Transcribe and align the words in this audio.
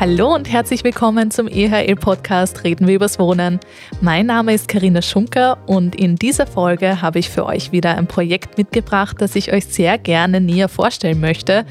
Hallo 0.00 0.32
und 0.32 0.48
herzlich 0.48 0.84
willkommen 0.84 1.32
zum 1.32 1.48
EHL-Podcast 1.48 2.62
Reden 2.62 2.86
wir 2.86 2.94
übers 2.94 3.18
Wohnen. 3.18 3.58
Mein 4.00 4.26
Name 4.26 4.54
ist 4.54 4.68
Karina 4.68 5.02
Schunker 5.02 5.58
und 5.66 5.96
in 5.96 6.14
dieser 6.14 6.46
Folge 6.46 7.02
habe 7.02 7.18
ich 7.18 7.28
für 7.28 7.44
euch 7.44 7.72
wieder 7.72 7.96
ein 7.96 8.06
Projekt 8.06 8.58
mitgebracht, 8.58 9.16
das 9.18 9.34
ich 9.34 9.52
euch 9.52 9.66
sehr 9.66 9.98
gerne 9.98 10.40
näher 10.40 10.68
vorstellen 10.68 11.18
möchte. 11.18 11.66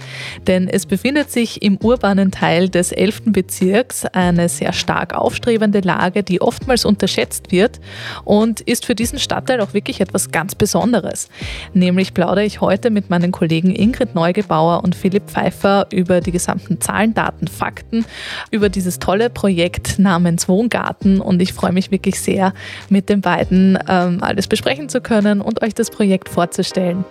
Denn 0.46 0.68
es 0.68 0.86
befindet 0.86 1.32
sich 1.32 1.62
im 1.62 1.78
urbanen 1.78 2.32
Teil 2.32 2.68
des 2.68 2.92
11. 2.92 3.28
Bezirks, 3.28 4.04
eine 4.04 4.50
sehr 4.50 4.74
stark 4.74 5.14
aufstrebende 5.14 5.80
Lage, 5.80 6.22
die 6.22 6.42
oftmals 6.42 6.84
unterschätzt 6.84 7.54
wird 7.54 7.80
und 8.26 8.60
ist 8.60 8.86
für 8.86 8.96
diesen 8.96 9.20
Stadtteil 9.20 9.62
auch 9.62 9.74
wirklich 9.74 10.02
etwas 10.02 10.32
ganz 10.32 10.54
Besonderes. 10.54 11.30
Nämlich 11.74 12.14
plaudere 12.14 12.44
ich 12.44 12.60
heute 12.60 12.90
mit 12.90 13.10
meinen 13.10 13.32
Kollegen 13.32 13.74
Ingrid 13.74 14.16
Neugebauer 14.16 14.84
und 14.84 14.96
Philipp 14.96 15.30
Pfeiffer 15.30 15.88
über 15.94 16.20
die 16.20 16.34
gesamten 16.34 16.82
Zahlen, 16.82 17.14
Daten, 17.14 17.48
Fakten 17.48 18.04
über 18.52 18.70
dieses 18.70 19.00
tolle 19.00 19.30
Projekt 19.30 20.00
namens 20.00 20.48
Wohngarten 20.48 21.22
und 21.22 21.42
ich 21.42 21.54
freue 21.54 21.72
mich 21.72 21.92
wirklich 21.92 22.20
sehr, 22.20 22.54
mit 22.90 23.10
den 23.10 23.22
beiden 23.22 23.78
ähm, 23.88 24.22
alles 24.22 24.48
besprechen 24.48 24.90
zu 24.90 25.02
können 25.02 25.42
und 25.42 25.62
euch 25.62 25.74
das 25.74 25.90
Projekt 25.90 26.30
vorzustellen. 26.30 27.06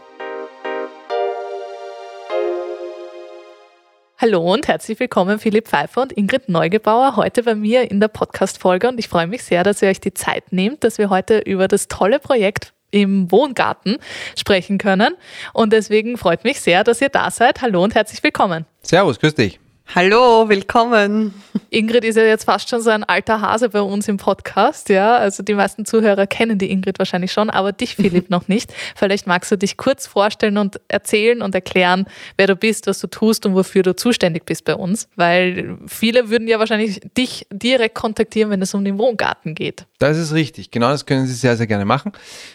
Hallo 4.18 4.40
und 4.40 4.66
herzlich 4.66 4.98
willkommen 4.98 5.38
Philipp 5.38 5.68
Pfeiffer 5.68 6.00
und 6.00 6.12
Ingrid 6.12 6.48
Neugebauer 6.48 7.16
heute 7.16 7.42
bei 7.42 7.54
mir 7.54 7.90
in 7.90 8.00
der 8.00 8.08
Podcast-Folge 8.08 8.88
und 8.88 8.98
ich 8.98 9.08
freue 9.08 9.26
mich 9.26 9.44
sehr, 9.44 9.62
dass 9.62 9.82
ihr 9.82 9.90
euch 9.90 10.00
die 10.00 10.14
Zeit 10.14 10.52
nehmt, 10.52 10.84
dass 10.84 10.96
wir 10.96 11.10
heute 11.10 11.38
über 11.40 11.68
das 11.68 11.88
tolle 11.88 12.18
Projekt 12.18 12.72
im 12.90 13.30
Wohngarten 13.30 13.98
sprechen 14.34 14.78
können 14.78 15.14
und 15.52 15.74
deswegen 15.74 16.16
freut 16.16 16.44
mich 16.44 16.60
sehr, 16.62 16.82
dass 16.82 17.02
ihr 17.02 17.10
da 17.10 17.30
seid. 17.30 17.60
Hallo 17.60 17.84
und 17.84 17.94
herzlich 17.94 18.22
willkommen. 18.22 18.64
Servus, 18.80 19.20
grüß 19.20 19.34
dich. 19.34 19.60
Hallo, 19.94 20.48
willkommen. 20.48 21.32
Ingrid 21.70 22.04
ist 22.04 22.16
ja 22.16 22.24
jetzt 22.24 22.44
fast 22.44 22.68
schon 22.68 22.82
so 22.82 22.90
ein 22.90 23.04
alter 23.04 23.40
Hase 23.40 23.70
bei 23.70 23.80
uns 23.80 24.08
im 24.08 24.18
Podcast, 24.18 24.88
ja. 24.88 25.16
Also 25.16 25.42
die 25.42 25.54
meisten 25.54 25.86
Zuhörer 25.86 26.26
kennen 26.26 26.58
die 26.58 26.70
Ingrid 26.70 26.98
wahrscheinlich 26.98 27.32
schon, 27.32 27.48
aber 27.48 27.72
dich, 27.72 27.96
Philipp, 27.96 28.28
noch 28.28 28.48
nicht. 28.48 28.74
Vielleicht 28.94 29.26
magst 29.26 29.50
du 29.52 29.56
dich 29.56 29.76
kurz 29.76 30.06
vorstellen 30.06 30.58
und 30.58 30.80
erzählen 30.88 31.40
und 31.40 31.54
erklären, 31.54 32.06
wer 32.36 32.46
du 32.46 32.56
bist, 32.56 32.86
was 32.88 32.98
du 32.98 33.06
tust 33.06 33.46
und 33.46 33.54
wofür 33.54 33.82
du 33.82 33.94
zuständig 33.94 34.44
bist 34.44 34.64
bei 34.64 34.74
uns. 34.74 35.08
Weil 35.16 35.78
viele 35.86 36.28
würden 36.28 36.48
ja 36.48 36.58
wahrscheinlich 36.58 37.00
dich 37.16 37.46
direkt 37.50 37.94
kontaktieren, 37.94 38.50
wenn 38.50 38.60
es 38.60 38.74
um 38.74 38.84
den 38.84 38.98
Wohngarten 38.98 39.54
geht. 39.54 39.86
Das 39.98 40.18
ist 40.18 40.34
richtig. 40.34 40.70
Genau 40.72 40.88
das 40.88 41.06
können 41.06 41.26
Sie 41.26 41.32
sehr, 41.32 41.56
sehr 41.56 41.66
gerne 41.66 41.84
machen. 41.84 42.12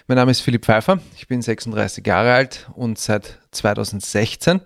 Mein 0.07 0.17
Name 0.17 0.31
ist 0.31 0.41
Philipp 0.41 0.65
Pfeiffer. 0.65 0.99
Ich 1.15 1.27
bin 1.27 1.41
36 1.41 2.05
Jahre 2.05 2.33
alt 2.33 2.67
und 2.75 2.99
seit 2.99 3.39
2016 3.51 4.61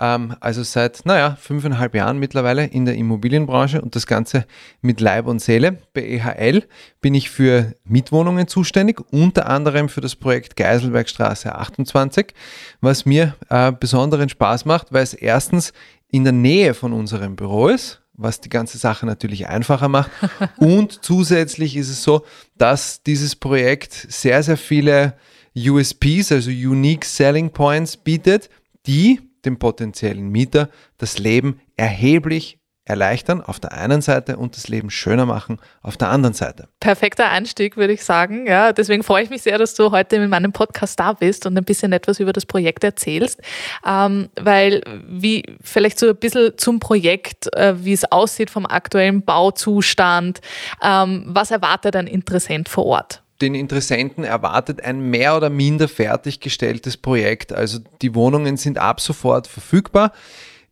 ähm, 0.00 0.34
also 0.40 0.62
seit, 0.62 1.04
naja, 1.04 1.36
fünfeinhalb 1.38 1.94
Jahren 1.94 2.18
mittlerweile 2.18 2.64
in 2.64 2.86
der 2.86 2.94
Immobilienbranche 2.94 3.82
und 3.82 3.94
das 3.94 4.06
Ganze 4.06 4.46
mit 4.80 5.00
Leib 5.00 5.26
und 5.26 5.40
Seele. 5.40 5.78
Bei 5.92 6.02
EHL 6.02 6.64
bin 7.00 7.14
ich 7.14 7.30
für 7.30 7.74
Mietwohnungen 7.84 8.48
zuständig, 8.48 9.00
unter 9.12 9.48
anderem 9.48 9.88
für 9.88 10.00
das 10.00 10.16
Projekt 10.16 10.56
Geiselbergstraße 10.56 11.54
28, 11.54 12.34
was 12.80 13.04
mir 13.04 13.36
äh, 13.50 13.72
besonderen 13.72 14.30
Spaß 14.30 14.64
macht, 14.64 14.92
weil 14.92 15.02
es 15.02 15.12
erstens 15.14 15.72
in 16.08 16.24
der 16.24 16.32
Nähe 16.32 16.74
von 16.74 16.92
unserem 16.92 17.36
Büro 17.36 17.68
ist, 17.68 18.00
was 18.14 18.40
die 18.40 18.48
ganze 18.48 18.78
Sache 18.78 19.06
natürlich 19.06 19.48
einfacher 19.48 19.88
macht. 19.88 20.10
Und 20.56 21.04
zusätzlich 21.04 21.76
ist 21.76 21.90
es 21.90 22.02
so, 22.02 22.24
dass 22.56 23.02
dieses 23.02 23.36
Projekt 23.36 23.92
sehr, 23.92 24.42
sehr 24.42 24.56
viele 24.56 25.14
USPs, 25.56 26.32
also 26.32 26.50
Unique 26.50 27.04
Selling 27.04 27.50
Points 27.50 27.96
bietet, 27.96 28.48
die 28.86 29.20
dem 29.44 29.58
potenziellen 29.58 30.28
Mieter 30.28 30.68
das 30.98 31.18
Leben 31.18 31.60
erheblich 31.76 32.60
erleichtern 32.90 33.40
auf 33.40 33.60
der 33.60 33.72
einen 33.72 34.02
Seite 34.02 34.36
und 34.36 34.56
das 34.56 34.68
Leben 34.68 34.90
schöner 34.90 35.24
machen 35.24 35.58
auf 35.80 35.96
der 35.96 36.08
anderen 36.08 36.34
Seite. 36.34 36.68
Perfekter 36.80 37.30
Einstieg, 37.30 37.76
würde 37.76 37.92
ich 37.92 38.04
sagen. 38.04 38.46
Ja, 38.46 38.72
deswegen 38.72 39.04
freue 39.04 39.22
ich 39.22 39.30
mich 39.30 39.42
sehr, 39.42 39.58
dass 39.58 39.74
du 39.74 39.92
heute 39.92 40.16
in 40.16 40.28
meinem 40.28 40.52
Podcast 40.52 40.98
da 40.98 41.12
bist 41.12 41.46
und 41.46 41.56
ein 41.56 41.64
bisschen 41.64 41.92
etwas 41.92 42.18
über 42.18 42.32
das 42.32 42.46
Projekt 42.46 42.82
erzählst. 42.82 43.40
Ähm, 43.86 44.28
weil, 44.40 44.82
wie 45.06 45.44
vielleicht 45.62 46.00
so 46.00 46.08
ein 46.08 46.16
bisschen 46.16 46.58
zum 46.58 46.80
Projekt, 46.80 47.54
äh, 47.54 47.74
wie 47.84 47.92
es 47.92 48.10
aussieht 48.10 48.50
vom 48.50 48.66
aktuellen 48.66 49.24
Bauzustand, 49.24 50.40
ähm, 50.82 51.24
was 51.28 51.52
erwartet 51.52 51.94
ein 51.94 52.08
Interessent 52.08 52.68
vor 52.68 52.86
Ort? 52.86 53.22
Den 53.40 53.54
Interessenten 53.54 54.24
erwartet 54.24 54.82
ein 54.84 55.10
mehr 55.10 55.36
oder 55.36 55.50
minder 55.50 55.88
fertiggestelltes 55.88 56.96
Projekt. 56.96 57.52
Also 57.52 57.78
die 58.02 58.14
Wohnungen 58.14 58.56
sind 58.56 58.78
ab 58.78 59.00
sofort 59.00 59.46
verfügbar. 59.46 60.12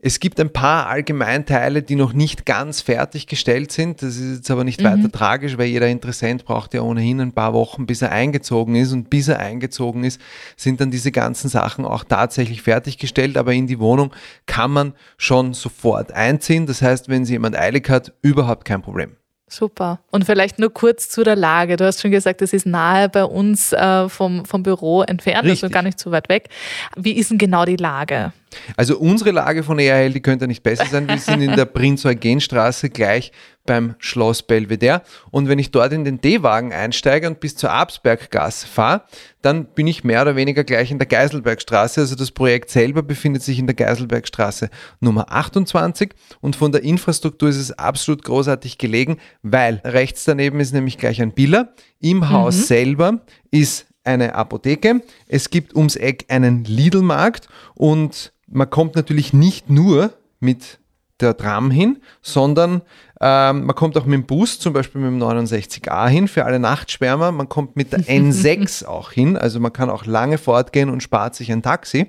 Es 0.00 0.20
gibt 0.20 0.38
ein 0.38 0.52
paar 0.52 0.86
Allgemeinteile, 0.86 1.82
die 1.82 1.96
noch 1.96 2.12
nicht 2.12 2.46
ganz 2.46 2.82
fertiggestellt 2.82 3.72
sind. 3.72 4.00
Das 4.00 4.16
ist 4.16 4.36
jetzt 4.36 4.50
aber 4.50 4.62
nicht 4.62 4.80
mhm. 4.80 4.84
weiter 4.84 5.10
tragisch, 5.10 5.58
weil 5.58 5.66
jeder 5.66 5.88
Interessent 5.88 6.44
braucht 6.44 6.72
ja 6.72 6.82
ohnehin 6.82 7.20
ein 7.20 7.32
paar 7.32 7.52
Wochen, 7.52 7.84
bis 7.84 8.02
er 8.02 8.12
eingezogen 8.12 8.76
ist. 8.76 8.92
Und 8.92 9.10
bis 9.10 9.26
er 9.26 9.40
eingezogen 9.40 10.04
ist, 10.04 10.20
sind 10.56 10.80
dann 10.80 10.92
diese 10.92 11.10
ganzen 11.10 11.48
Sachen 11.48 11.84
auch 11.84 12.04
tatsächlich 12.04 12.62
fertiggestellt. 12.62 13.36
Aber 13.36 13.52
in 13.52 13.66
die 13.66 13.80
Wohnung 13.80 14.14
kann 14.46 14.70
man 14.70 14.94
schon 15.16 15.52
sofort 15.52 16.12
einziehen. 16.12 16.66
Das 16.66 16.80
heißt, 16.80 17.08
wenn 17.08 17.24
sie 17.24 17.32
jemand 17.32 17.58
eilig 17.58 17.88
hat, 17.88 18.12
überhaupt 18.22 18.64
kein 18.64 18.82
Problem. 18.82 19.16
Super. 19.48 20.00
Und 20.10 20.24
vielleicht 20.24 20.58
nur 20.58 20.72
kurz 20.72 21.08
zu 21.08 21.24
der 21.24 21.36
Lage. 21.36 21.76
Du 21.76 21.84
hast 21.84 22.00
schon 22.00 22.10
gesagt, 22.10 22.42
es 22.42 22.52
ist 22.52 22.66
nahe 22.66 23.08
bei 23.08 23.24
uns 23.24 23.72
äh, 23.72 24.08
vom, 24.08 24.44
vom 24.44 24.62
Büro 24.62 25.02
entfernt, 25.02 25.38
also 25.38 25.50
Richtig. 25.50 25.64
also 25.64 25.72
gar 25.72 25.82
nicht 25.82 25.98
so 25.98 26.10
weit 26.10 26.28
weg. 26.28 26.48
Wie 26.96 27.12
ist 27.12 27.30
denn 27.30 27.38
genau 27.38 27.64
die 27.64 27.76
Lage? 27.76 28.32
Also 28.76 28.98
unsere 28.98 29.30
Lage 29.30 29.62
von 29.62 29.78
ERL, 29.78 30.12
die 30.12 30.20
könnte 30.20 30.46
nicht 30.46 30.62
besser 30.62 30.86
sein. 30.86 31.08
Wir 31.08 31.18
sind 31.18 31.42
in 31.42 31.56
der 31.56 31.64
Prinz-Eugen-Straße 31.64 32.90
gleich 32.90 33.32
beim 33.68 33.94
Schloss 33.98 34.42
Belvedere. 34.42 35.02
Und 35.30 35.48
wenn 35.48 35.58
ich 35.58 35.70
dort 35.70 35.92
in 35.92 36.04
den 36.04 36.20
D-Wagen 36.20 36.72
einsteige 36.72 37.28
und 37.28 37.38
bis 37.38 37.54
zur 37.54 37.70
Absberggasse 37.70 38.66
fahre, 38.66 39.02
dann 39.42 39.66
bin 39.66 39.86
ich 39.86 40.02
mehr 40.02 40.22
oder 40.22 40.34
weniger 40.34 40.64
gleich 40.64 40.90
in 40.90 40.98
der 40.98 41.06
Geiselbergstraße. 41.06 42.00
Also 42.00 42.16
das 42.16 42.32
Projekt 42.32 42.70
selber 42.70 43.02
befindet 43.02 43.42
sich 43.42 43.58
in 43.58 43.66
der 43.66 43.76
Geiselbergstraße 43.76 44.70
Nummer 45.00 45.30
28 45.30 46.14
und 46.40 46.56
von 46.56 46.72
der 46.72 46.82
Infrastruktur 46.82 47.50
ist 47.50 47.58
es 47.58 47.78
absolut 47.78 48.24
großartig 48.24 48.78
gelegen, 48.78 49.18
weil 49.42 49.80
rechts 49.84 50.24
daneben 50.24 50.60
ist 50.60 50.72
nämlich 50.72 50.96
gleich 50.96 51.20
ein 51.20 51.32
Biller. 51.32 51.74
Im 52.00 52.30
Haus 52.30 52.56
mhm. 52.56 52.62
selber 52.62 53.20
ist 53.50 53.86
eine 54.02 54.34
Apotheke. 54.34 55.02
Es 55.26 55.50
gibt 55.50 55.76
ums 55.76 55.94
Eck 55.94 56.24
einen 56.28 56.64
Lidl-Markt 56.64 57.48
und 57.74 58.32
man 58.50 58.70
kommt 58.70 58.96
natürlich 58.96 59.32
nicht 59.32 59.70
nur 59.70 60.12
mit 60.40 60.78
der 61.20 61.36
Tram 61.36 61.70
hin, 61.70 61.98
sondern 62.22 62.82
ähm, 63.20 63.64
man 63.64 63.74
kommt 63.74 63.96
auch 63.96 64.04
mit 64.04 64.14
dem 64.14 64.26
Bus, 64.26 64.60
zum 64.60 64.72
Beispiel 64.72 65.00
mit 65.00 65.10
dem 65.10 65.20
69a 65.20 66.06
hin 66.08 66.28
für 66.28 66.44
alle 66.44 66.60
Nachtschwärmer. 66.60 67.32
Man 67.32 67.48
kommt 67.48 67.74
mit 67.74 67.92
der 67.92 68.00
N6 68.00 68.84
auch 68.86 69.10
hin, 69.10 69.36
also 69.36 69.58
man 69.58 69.72
kann 69.72 69.90
auch 69.90 70.06
lange 70.06 70.38
fortgehen 70.38 70.88
und 70.88 71.02
spart 71.02 71.34
sich 71.34 71.50
ein 71.50 71.62
Taxi. 71.62 72.06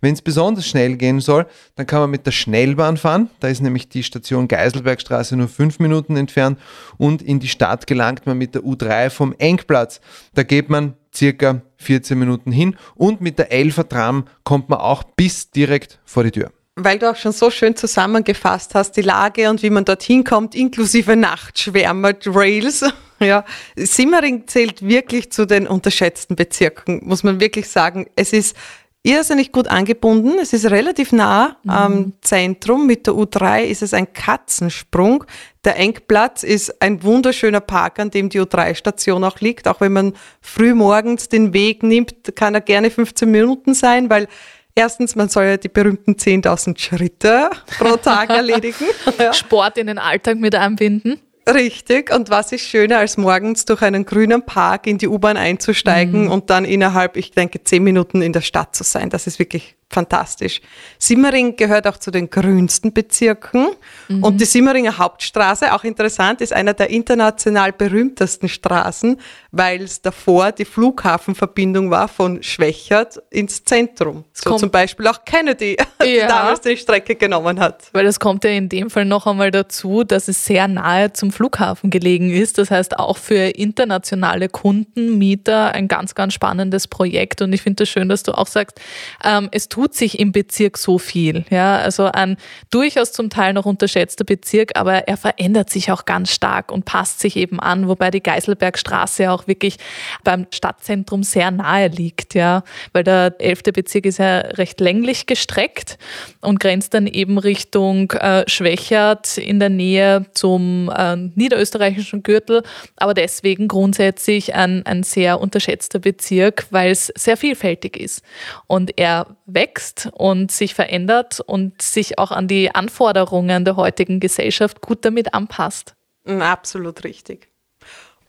Wenn 0.00 0.14
es 0.14 0.22
besonders 0.22 0.66
schnell 0.66 0.96
gehen 0.96 1.20
soll, 1.20 1.46
dann 1.76 1.86
kann 1.86 2.00
man 2.00 2.10
mit 2.10 2.26
der 2.26 2.32
Schnellbahn 2.32 2.96
fahren. 2.96 3.30
Da 3.40 3.48
ist 3.48 3.62
nämlich 3.62 3.88
die 3.88 4.02
Station 4.02 4.48
Geiselbergstraße 4.48 5.36
nur 5.36 5.48
fünf 5.48 5.78
Minuten 5.78 6.16
entfernt 6.16 6.58
und 6.96 7.22
in 7.22 7.38
die 7.38 7.48
Stadt 7.48 7.86
gelangt 7.86 8.26
man 8.26 8.38
mit 8.38 8.54
der 8.54 8.62
U3 8.62 9.10
vom 9.10 9.34
Engplatz. 9.38 10.00
Da 10.34 10.42
geht 10.42 10.68
man 10.68 10.94
circa 11.14 11.62
14 11.76 12.18
Minuten 12.18 12.50
hin 12.50 12.76
und 12.96 13.20
mit 13.20 13.38
der 13.38 13.52
11er 13.52 13.88
Tram 13.88 14.24
kommt 14.42 14.68
man 14.68 14.80
auch 14.80 15.04
bis 15.04 15.50
direkt 15.50 16.00
vor 16.04 16.24
die 16.24 16.32
Tür 16.32 16.50
weil 16.78 16.98
du 16.98 17.10
auch 17.10 17.16
schon 17.16 17.32
so 17.32 17.50
schön 17.50 17.76
zusammengefasst 17.76 18.74
hast, 18.74 18.92
die 18.92 19.02
Lage 19.02 19.50
und 19.50 19.62
wie 19.62 19.70
man 19.70 19.84
dorthin 19.84 20.24
kommt, 20.24 20.54
inklusive 20.54 21.16
Nachtschwärmer, 21.16 22.14
Rails. 22.26 22.84
Ja, 23.20 23.44
Simmering 23.74 24.46
zählt 24.46 24.80
wirklich 24.80 25.32
zu 25.32 25.44
den 25.44 25.66
unterschätzten 25.66 26.36
Bezirken, 26.36 27.00
muss 27.02 27.24
man 27.24 27.40
wirklich 27.40 27.68
sagen. 27.68 28.06
Es 28.14 28.32
ist 28.32 28.54
irrsinnig 29.02 29.52
gut 29.52 29.68
angebunden. 29.68 30.38
Es 30.40 30.52
ist 30.52 30.66
relativ 30.66 31.12
nah 31.12 31.56
mhm. 31.62 31.70
am 31.70 32.12
Zentrum. 32.20 32.86
Mit 32.86 33.06
der 33.06 33.14
U3 33.14 33.64
ist 33.64 33.82
es 33.82 33.94
ein 33.94 34.12
Katzensprung. 34.12 35.24
Der 35.64 35.76
Engplatz 35.76 36.42
ist 36.42 36.82
ein 36.82 37.02
wunderschöner 37.02 37.60
Park, 37.60 37.98
an 37.98 38.10
dem 38.10 38.28
die 38.28 38.40
U3-Station 38.40 39.24
auch 39.24 39.40
liegt. 39.40 39.68
Auch 39.68 39.80
wenn 39.80 39.92
man 39.92 40.12
früh 40.40 40.74
morgens 40.74 41.28
den 41.28 41.52
Weg 41.52 41.82
nimmt, 41.82 42.36
kann 42.36 42.54
er 42.54 42.60
gerne 42.60 42.90
15 42.90 43.30
Minuten 43.30 43.74
sein, 43.74 44.10
weil 44.10 44.28
Erstens, 44.78 45.16
man 45.16 45.28
soll 45.28 45.44
ja 45.44 45.56
die 45.56 45.68
berühmten 45.68 46.12
10.000 46.12 46.78
Schritte 46.78 47.50
pro 47.78 47.96
Tag 47.96 48.30
erledigen. 48.42 48.86
ja. 49.18 49.32
Sport 49.32 49.76
in 49.76 49.88
den 49.88 49.98
Alltag 49.98 50.38
mit 50.38 50.54
einbinden. 50.54 51.18
Richtig. 51.48 52.14
Und 52.14 52.30
was 52.30 52.52
ist 52.52 52.60
schöner, 52.60 52.98
als 52.98 53.16
morgens 53.16 53.64
durch 53.64 53.82
einen 53.82 54.04
grünen 54.04 54.42
Park 54.42 54.86
in 54.86 54.98
die 54.98 55.08
U-Bahn 55.08 55.36
einzusteigen 55.36 56.26
mhm. 56.26 56.30
und 56.30 56.50
dann 56.50 56.64
innerhalb, 56.64 57.16
ich 57.16 57.32
denke, 57.32 57.64
zehn 57.64 57.82
Minuten 57.82 58.22
in 58.22 58.32
der 58.32 58.42
Stadt 58.42 58.76
zu 58.76 58.84
sein? 58.84 59.10
Das 59.10 59.26
ist 59.26 59.38
wirklich 59.38 59.77
fantastisch. 59.90 60.60
Simmering 60.98 61.56
gehört 61.56 61.86
auch 61.86 61.96
zu 61.96 62.10
den 62.10 62.28
grünsten 62.28 62.92
Bezirken 62.92 63.70
mhm. 64.08 64.22
und 64.22 64.40
die 64.40 64.44
Simmeringer 64.44 64.98
Hauptstraße, 64.98 65.72
auch 65.72 65.82
interessant, 65.82 66.42
ist 66.42 66.52
einer 66.52 66.74
der 66.74 66.90
international 66.90 67.72
berühmtesten 67.72 68.48
Straßen, 68.48 69.18
weil 69.50 69.82
es 69.82 70.02
davor 70.02 70.52
die 70.52 70.66
Flughafenverbindung 70.66 71.90
war 71.90 72.08
von 72.08 72.42
Schwächert 72.42 73.22
ins 73.30 73.64
Zentrum. 73.64 74.24
So 74.34 74.56
zum 74.56 74.70
Beispiel 74.70 75.06
auch 75.06 75.24
Kennedy, 75.24 75.76
ja. 76.04 76.28
damals 76.28 76.60
die 76.60 76.76
Strecke 76.76 77.14
genommen 77.14 77.58
hat. 77.58 77.88
Weil 77.92 78.06
es 78.06 78.20
kommt 78.20 78.44
ja 78.44 78.50
in 78.50 78.68
dem 78.68 78.90
Fall 78.90 79.06
noch 79.06 79.26
einmal 79.26 79.50
dazu, 79.50 80.04
dass 80.04 80.28
es 80.28 80.44
sehr 80.44 80.68
nahe 80.68 81.14
zum 81.14 81.32
Flughafen 81.32 81.88
gelegen 81.88 82.30
ist. 82.30 82.58
Das 82.58 82.70
heißt 82.70 82.98
auch 82.98 83.16
für 83.16 83.56
internationale 83.56 84.50
Kunden, 84.50 85.16
Mieter 85.16 85.72
ein 85.72 85.88
ganz, 85.88 86.14
ganz 86.14 86.34
spannendes 86.34 86.88
Projekt. 86.88 87.40
Und 87.40 87.54
ich 87.54 87.62
finde 87.62 87.82
es 87.82 87.88
das 87.88 87.92
schön, 87.92 88.08
dass 88.10 88.22
du 88.22 88.32
auch 88.32 88.46
sagst, 88.46 88.80
ähm, 89.24 89.48
es 89.50 89.68
tut 89.68 89.77
sich 89.86 90.18
im 90.18 90.32
Bezirk 90.32 90.76
so 90.76 90.98
viel. 90.98 91.44
Ja, 91.50 91.78
also 91.78 92.04
ein 92.04 92.36
durchaus 92.70 93.12
zum 93.12 93.30
Teil 93.30 93.52
noch 93.52 93.64
unterschätzter 93.64 94.24
Bezirk, 94.24 94.72
aber 94.74 95.08
er 95.08 95.16
verändert 95.16 95.70
sich 95.70 95.90
auch 95.92 96.04
ganz 96.04 96.32
stark 96.32 96.72
und 96.72 96.84
passt 96.84 97.20
sich 97.20 97.36
eben 97.36 97.60
an, 97.60 97.88
wobei 97.88 98.10
die 98.10 98.22
Geiselbergstraße 98.22 99.30
auch 99.30 99.46
wirklich 99.46 99.76
beim 100.24 100.46
Stadtzentrum 100.52 101.22
sehr 101.22 101.50
nahe 101.50 101.88
liegt, 101.88 102.34
ja, 102.34 102.64
weil 102.92 103.04
der 103.04 103.36
elfte 103.38 103.72
Bezirk 103.72 104.06
ist 104.06 104.18
ja 104.18 104.38
recht 104.38 104.80
länglich 104.80 105.26
gestreckt 105.26 105.98
und 106.40 106.60
grenzt 106.60 106.94
dann 106.94 107.06
eben 107.06 107.38
Richtung 107.38 108.10
äh, 108.12 108.44
Schwächert 108.48 109.38
in 109.38 109.60
der 109.60 109.70
Nähe 109.70 110.26
zum 110.34 110.90
äh, 110.94 111.16
niederösterreichischen 111.16 112.22
Gürtel, 112.22 112.62
aber 112.96 113.14
deswegen 113.14 113.68
grundsätzlich 113.68 114.54
ein, 114.54 114.84
ein 114.86 115.02
sehr 115.04 115.40
unterschätzter 115.40 116.00
Bezirk, 116.00 116.66
weil 116.70 116.90
es 116.90 117.12
sehr 117.14 117.36
vielfältig 117.36 117.96
ist. 117.96 118.22
Und 118.66 118.98
er 118.98 119.26
wächst 119.46 119.67
wächst 119.68 120.08
und 120.12 120.50
sich 120.50 120.74
verändert 120.74 121.40
und 121.40 121.80
sich 121.82 122.18
auch 122.18 122.30
an 122.30 122.48
die 122.48 122.74
Anforderungen 122.74 123.64
der 123.64 123.76
heutigen 123.76 124.20
Gesellschaft 124.20 124.80
gut 124.80 125.04
damit 125.04 125.34
anpasst. 125.34 125.94
Mm, 126.24 126.42
absolut 126.42 127.04
richtig. 127.04 127.48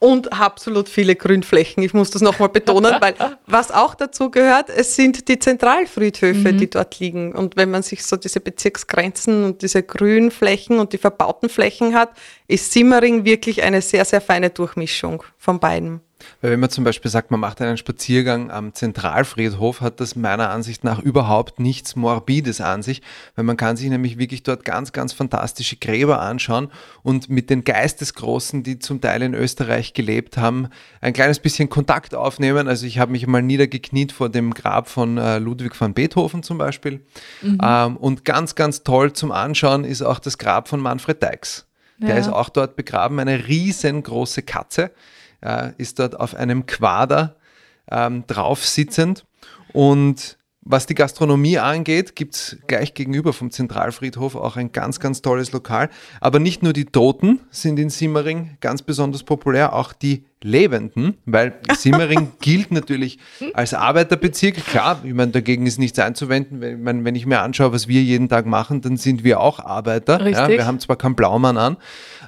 Und 0.01 0.31
absolut 0.31 0.88
viele 0.88 1.18
Grünflächen. 1.18 1.83
Ich 1.83 1.94
muss 1.94 2.09
das 2.09 2.21
nochmal 2.21 2.47
betonen, 2.47 2.95
weil 3.01 3.15
was 3.47 3.69
auch 3.69 3.95
dazu 3.95 4.31
gehört, 4.31 4.69
es 4.69 4.95
sind 4.95 5.27
die 5.27 5.39
Zentralfriedhöfe, 5.39 6.53
mhm. 6.53 6.57
die 6.57 6.69
dort 6.69 7.00
liegen. 7.00 7.33
Und 7.33 7.57
wenn 7.57 7.69
man 7.69 7.83
sich 7.83 8.06
so 8.06 8.15
diese 8.15 8.39
Bezirksgrenzen 8.39 9.44
und 9.44 9.62
diese 9.62 9.83
Grünflächen 9.83 10.80
und 10.80 10.94
die 10.94 10.97
verbauten 10.97 11.50
Flächen 11.50 11.95
hat, 11.95 12.12
ist 12.47 12.71
Simmering 12.71 13.25
wirklich 13.25 13.62
eine 13.62 13.81
sehr, 13.81 14.06
sehr 14.06 14.21
feine 14.21 14.51
Durchmischung 14.51 15.24
von 15.38 15.59
beiden. 15.59 16.00
Weil 16.42 16.51
wenn 16.51 16.60
man 16.60 16.69
zum 16.69 16.83
Beispiel 16.83 17.10
sagt, 17.10 17.31
man 17.31 17.39
macht 17.39 17.62
einen 17.62 17.77
Spaziergang 17.77 18.51
am 18.51 18.74
Zentralfriedhof, 18.74 19.81
hat 19.81 20.00
das 20.00 20.16
meiner 20.16 20.50
Ansicht 20.50 20.83
nach 20.83 21.00
überhaupt 21.00 21.60
nichts 21.60 21.95
Morbides 21.95 22.62
an 22.62 22.81
sich, 22.81 23.01
weil 23.36 23.45
man 23.45 23.57
kann 23.57 23.77
sich 23.77 23.89
nämlich 23.89 24.18
wirklich 24.18 24.44
dort 24.44 24.66
ganz, 24.66 24.92
ganz 24.92 25.13
fantastische 25.13 25.77
Gräber 25.77 26.21
anschauen 26.21 26.69
und 27.04 27.30
mit 27.30 27.50
den 27.50 27.63
Geistesgroßen, 27.63 28.63
die 28.63 28.80
zum 28.80 29.01
Teil 29.01 29.21
in 29.21 29.33
Österreich 29.33 29.94
gelebt 29.94 30.38
haben, 30.38 30.69
ein 31.01 31.13
kleines 31.13 31.39
bisschen 31.39 31.69
Kontakt 31.69 32.16
aufnehmen. 32.16 32.68
Also 32.68 32.86
ich 32.86 33.00
habe 33.00 33.12
mich 33.12 33.25
mal 33.27 33.42
niedergekniet 33.42 34.12
vor 34.12 34.30
dem 34.30 34.54
Grab 34.54 34.89
von 34.89 35.18
äh, 35.18 35.39
Ludwig 35.39 35.80
van 35.80 35.94
Beethoven 35.94 36.44
zum 36.44 36.57
Beispiel. 36.57 37.01
Mhm. 37.42 37.57
Ähm, 37.63 37.98
und 37.98 38.25
ganz, 38.25 38.56
ganz 38.56 38.83
toll 38.83 39.13
zum 39.13 39.31
Anschauen 39.31 39.83
ist 39.83 40.01
auch 40.01 40.19
das 40.19 40.38
Grab 40.38 40.68
von 40.68 40.80
Manfred 40.80 41.21
Deix. 41.21 41.66
Der 42.01 42.10
ja. 42.10 42.16
ist 42.16 42.30
auch 42.30 42.50
dort 42.50 42.75
begraben, 42.75 43.19
eine 43.19 43.48
riesengroße 43.48 44.44
Katze 44.44 44.92
äh, 45.41 45.71
ist 45.77 46.00
dort 46.00 46.19
auf 46.19 46.36
einem 46.36 46.65
Quader 46.65 47.36
ähm, 47.91 48.25
drauf 48.27 48.65
sitzend. 48.65 49.25
Und 49.74 50.38
was 50.62 50.86
die 50.86 50.95
Gastronomie 50.95 51.57
angeht, 51.57 52.15
gibt 52.15 52.36
es 52.36 52.57
gleich 52.68 52.94
gegenüber 52.94 53.33
vom 53.33 53.50
Zentralfriedhof 53.50 54.36
auch 54.36 54.56
ein 54.56 54.71
ganz, 54.71 55.00
ganz 55.00 55.21
tolles 55.21 55.51
Lokal. 55.51 55.89
Aber 56.21 56.39
nicht 56.39 56.63
nur 56.63 56.74
die 56.74 56.86
Toten 56.86 57.39
sind 57.50 57.80
in 57.80 57.89
Simmering 57.89 58.57
ganz 58.62 58.81
besonders 58.81 59.24
populär, 59.24 59.74
auch 59.74 59.94
die 59.94 60.25
Lebenden, 60.44 61.18
weil 61.25 61.53
Simmering 61.77 62.31
gilt 62.39 62.71
natürlich 62.71 63.19
als 63.53 63.74
Arbeiterbezirk. 63.74 64.56
Klar, 64.65 65.01
ich 65.03 65.13
meine, 65.13 65.31
dagegen 65.31 65.65
ist 65.65 65.80
nichts 65.80 66.00
einzuwenden. 66.00 66.62
Wenn, 66.62 66.77
ich 66.77 66.83
meine, 66.83 67.03
wenn 67.03 67.15
ich 67.15 67.25
mir 67.25 67.41
anschaue, 67.41 67.74
was 67.74 67.88
wir 67.88 68.01
jeden 68.01 68.30
Tag 68.30 68.45
machen, 68.45 68.81
dann 68.81 68.95
sind 68.97 69.24
wir 69.24 69.39
auch 69.41 69.59
Arbeiter. 69.59 70.25
Ja, 70.27 70.47
wir 70.47 70.65
haben 70.65 70.80
zwar 70.80 70.95
keinen 70.95 71.15
Blaumann 71.15 71.57
an, 71.57 71.77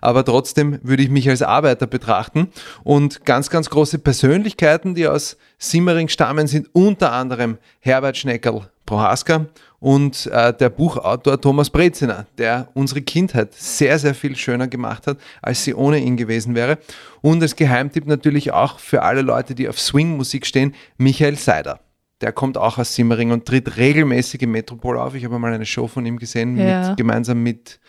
aber 0.02 0.26
trotzdem 0.26 0.80
würde 0.84 1.04
ich 1.04 1.10
mich 1.10 1.30
als 1.30 1.42
Arbeiter 1.42 1.88
betrachten. 1.88 2.50
Und 2.84 3.26
ganz, 3.26 3.50
ganz 3.50 3.70
große 3.70 4.00
Persönlichkeiten, 4.00 4.94
die 4.94 5.08
aus 5.08 5.38
Simmering 5.58 6.10
stammen, 6.10 6.48
sind 6.48 6.70
unter 6.74 7.14
anderem 7.14 7.58
Herbert 7.80 8.18
Schneckerl 8.18 8.70
Prohaska 8.86 9.46
und 9.82 10.28
äh, 10.28 10.54
der 10.54 10.70
Buchautor 10.70 11.42
Thomas 11.42 11.72
Breziner, 11.72 12.28
der 12.38 12.70
unsere 12.76 13.02
Kindheit 13.02 13.56
sehr, 13.56 13.98
sehr 13.98 14.14
viel 14.14 14.36
schöner 14.36 14.68
gemacht 14.68 15.08
hat, 15.08 15.18
als 15.42 15.64
sie 15.64 15.74
ohne 15.74 15.98
ihn 15.98 16.18
gewesen 16.18 16.54
wäre. 16.54 16.78
Und 17.22 17.42
als 17.42 17.56
Geheimtipp 17.56 18.06
natürlich 18.06 18.52
auch 18.54 18.78
für 18.78 19.02
alle 19.02 19.24
Leute, 19.24 19.56
die 19.56 19.68
auf 19.68 19.80
Swing-Musik 19.80 20.46
stehen, 20.46 20.76
Michael 20.98 21.36
Seider. 21.36 21.80
Der 22.22 22.32
kommt 22.32 22.60
auch 22.60 22.78
aus 22.78 22.94
Simmering 22.94 23.32
und 23.32 23.48
tritt 23.48 23.76
regelmäßig 23.78 24.44
im 24.44 24.52
Metropol 24.52 25.00
auf. 25.00 25.16
Ich 25.16 25.26
habe 25.26 25.40
mal 25.40 25.52
eine 25.52 25.66
Show 25.66 25.88
von 25.88 26.06
ihm 26.06 26.20
gesehen, 26.20 26.60
ja. 26.60 26.90
mit, 26.90 26.98
gemeinsam 26.98 27.42
mit, 27.42 27.80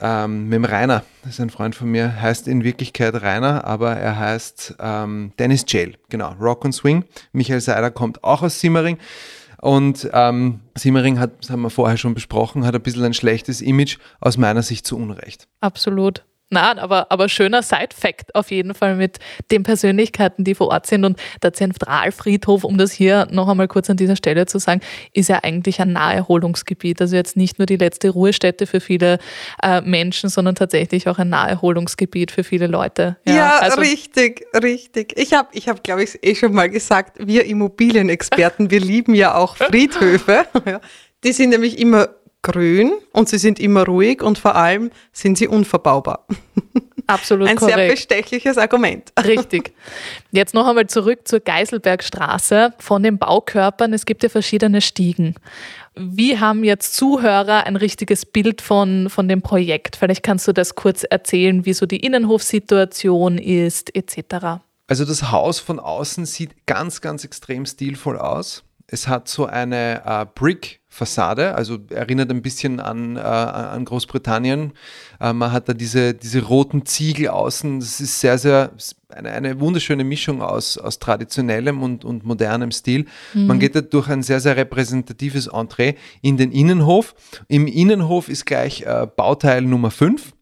ähm, 0.00 0.44
mit 0.44 0.54
dem 0.54 0.64
Rainer. 0.64 1.02
Das 1.24 1.32
ist 1.32 1.40
ein 1.40 1.50
Freund 1.50 1.74
von 1.74 1.90
mir, 1.90 2.22
heißt 2.22 2.46
in 2.46 2.62
Wirklichkeit 2.62 3.20
Rainer, 3.20 3.64
aber 3.64 3.96
er 3.96 4.16
heißt 4.16 4.76
ähm, 4.78 5.32
Dennis 5.40 5.64
Jail. 5.66 5.96
Genau, 6.08 6.36
Rock 6.40 6.64
und 6.64 6.72
Swing. 6.72 7.04
Michael 7.32 7.60
Seider 7.60 7.90
kommt 7.90 8.22
auch 8.22 8.42
aus 8.42 8.60
Simmering. 8.60 8.98
Und 9.66 10.08
ähm, 10.12 10.60
Simmering 10.76 11.18
hat, 11.18 11.42
das 11.42 11.50
haben 11.50 11.62
wir 11.62 11.70
vorher 11.70 11.96
schon 11.96 12.14
besprochen, 12.14 12.64
hat 12.64 12.76
ein 12.76 12.82
bisschen 12.82 13.02
ein 13.02 13.14
schlechtes 13.14 13.60
Image, 13.60 13.98
aus 14.20 14.36
meiner 14.36 14.62
Sicht 14.62 14.86
zu 14.86 14.96
Unrecht. 14.96 15.48
Absolut. 15.60 16.24
Nein, 16.48 16.78
aber, 16.78 17.10
aber 17.10 17.28
schöner 17.28 17.60
Side-Fact 17.60 18.36
auf 18.36 18.52
jeden 18.52 18.72
Fall 18.74 18.94
mit 18.94 19.18
den 19.50 19.64
Persönlichkeiten, 19.64 20.44
die 20.44 20.54
vor 20.54 20.68
Ort 20.68 20.86
sind. 20.86 21.04
Und 21.04 21.18
der 21.42 21.52
Zentralfriedhof, 21.52 22.62
um 22.62 22.78
das 22.78 22.92
hier 22.92 23.26
noch 23.32 23.48
einmal 23.48 23.66
kurz 23.66 23.90
an 23.90 23.96
dieser 23.96 24.14
Stelle 24.14 24.46
zu 24.46 24.60
sagen, 24.60 24.80
ist 25.12 25.28
ja 25.28 25.40
eigentlich 25.42 25.80
ein 25.80 25.92
Naherholungsgebiet. 25.92 27.00
Also 27.00 27.16
jetzt 27.16 27.36
nicht 27.36 27.58
nur 27.58 27.66
die 27.66 27.76
letzte 27.76 28.10
Ruhestätte 28.10 28.68
für 28.68 28.78
viele 28.78 29.18
äh, 29.60 29.80
Menschen, 29.80 30.30
sondern 30.30 30.54
tatsächlich 30.54 31.08
auch 31.08 31.18
ein 31.18 31.30
Naherholungsgebiet 31.30 32.30
für 32.30 32.44
viele 32.44 32.68
Leute. 32.68 33.16
Ja, 33.26 33.34
ja 33.34 33.58
also 33.58 33.80
richtig, 33.80 34.46
richtig. 34.54 35.18
Ich 35.18 35.32
habe, 35.32 35.48
ich 35.50 35.68
hab, 35.68 35.82
glaube 35.82 36.04
ich, 36.04 36.16
eh 36.22 36.36
schon 36.36 36.52
mal 36.52 36.70
gesagt, 36.70 37.18
wir 37.18 37.44
Immobilienexperten, 37.44 38.70
wir 38.70 38.80
lieben 38.80 39.14
ja 39.14 39.34
auch 39.34 39.56
Friedhöfe. 39.56 40.46
Die 41.24 41.32
sind 41.32 41.50
nämlich 41.50 41.78
immer 41.80 42.08
grün 42.46 42.92
und 43.12 43.28
sie 43.28 43.38
sind 43.38 43.58
immer 43.58 43.84
ruhig 43.84 44.22
und 44.22 44.38
vor 44.38 44.54
allem 44.54 44.90
sind 45.12 45.36
sie 45.36 45.48
unverbaubar. 45.48 46.26
Absolut 47.08 47.48
Ein 47.48 47.56
korrekt. 47.56 47.76
sehr 47.76 47.88
bestechliches 47.88 48.58
Argument. 48.58 49.12
Richtig. 49.24 49.72
Jetzt 50.32 50.54
noch 50.54 50.66
einmal 50.66 50.86
zurück 50.86 51.20
zur 51.26 51.40
Geiselbergstraße 51.40 52.72
von 52.78 53.02
den 53.02 53.18
Baukörpern. 53.18 53.92
Es 53.92 54.06
gibt 54.06 54.22
ja 54.24 54.28
verschiedene 54.28 54.80
Stiegen. 54.80 55.34
Wie 55.94 56.38
haben 56.38 56.64
jetzt 56.64 56.94
Zuhörer 56.94 57.64
ein 57.64 57.76
richtiges 57.76 58.26
Bild 58.26 58.60
von, 58.60 59.08
von 59.08 59.28
dem 59.28 59.40
Projekt? 59.40 59.96
Vielleicht 59.96 60.22
kannst 60.22 60.48
du 60.48 60.52
das 60.52 60.74
kurz 60.74 61.04
erzählen, 61.04 61.64
wie 61.64 61.74
so 61.74 61.86
die 61.86 62.00
Innenhofsituation 62.00 63.38
ist, 63.38 63.94
etc. 63.94 64.60
Also 64.88 65.04
das 65.04 65.30
Haus 65.30 65.60
von 65.60 65.78
außen 65.78 66.26
sieht 66.26 66.66
ganz, 66.66 67.00
ganz 67.00 67.24
extrem 67.24 67.66
stilvoll 67.66 68.18
aus. 68.18 68.64
Es 68.88 69.08
hat 69.08 69.26
so 69.26 69.46
eine 69.46 70.02
äh, 70.04 70.26
Brick-Fassade, 70.32 71.56
also 71.56 71.78
erinnert 71.90 72.30
ein 72.30 72.40
bisschen 72.40 72.78
an, 72.78 73.16
äh, 73.16 73.20
an 73.20 73.84
Großbritannien. 73.84 74.74
Äh, 75.20 75.32
man 75.32 75.50
hat 75.50 75.68
da 75.68 75.74
diese, 75.74 76.14
diese 76.14 76.42
roten 76.44 76.86
Ziegel 76.86 77.28
außen. 77.28 77.80
Das 77.80 78.00
ist 78.00 78.20
sehr, 78.20 78.38
sehr 78.38 78.70
eine, 79.08 79.32
eine 79.32 79.58
wunderschöne 79.58 80.04
Mischung 80.04 80.40
aus, 80.40 80.78
aus 80.78 81.00
traditionellem 81.00 81.82
und, 81.82 82.04
und 82.04 82.24
modernem 82.24 82.70
Stil. 82.70 83.06
Mhm. 83.34 83.46
Man 83.46 83.58
geht 83.58 83.74
da 83.74 83.80
durch 83.80 84.08
ein 84.08 84.22
sehr, 84.22 84.38
sehr 84.38 84.56
repräsentatives 84.56 85.48
Entree 85.48 85.94
in 86.22 86.36
den 86.36 86.52
Innenhof. 86.52 87.16
Im 87.48 87.66
Innenhof 87.66 88.28
ist 88.28 88.46
gleich 88.46 88.82
äh, 88.82 89.08
Bauteil 89.16 89.62
Nummer 89.62 89.90
5. 89.90 90.32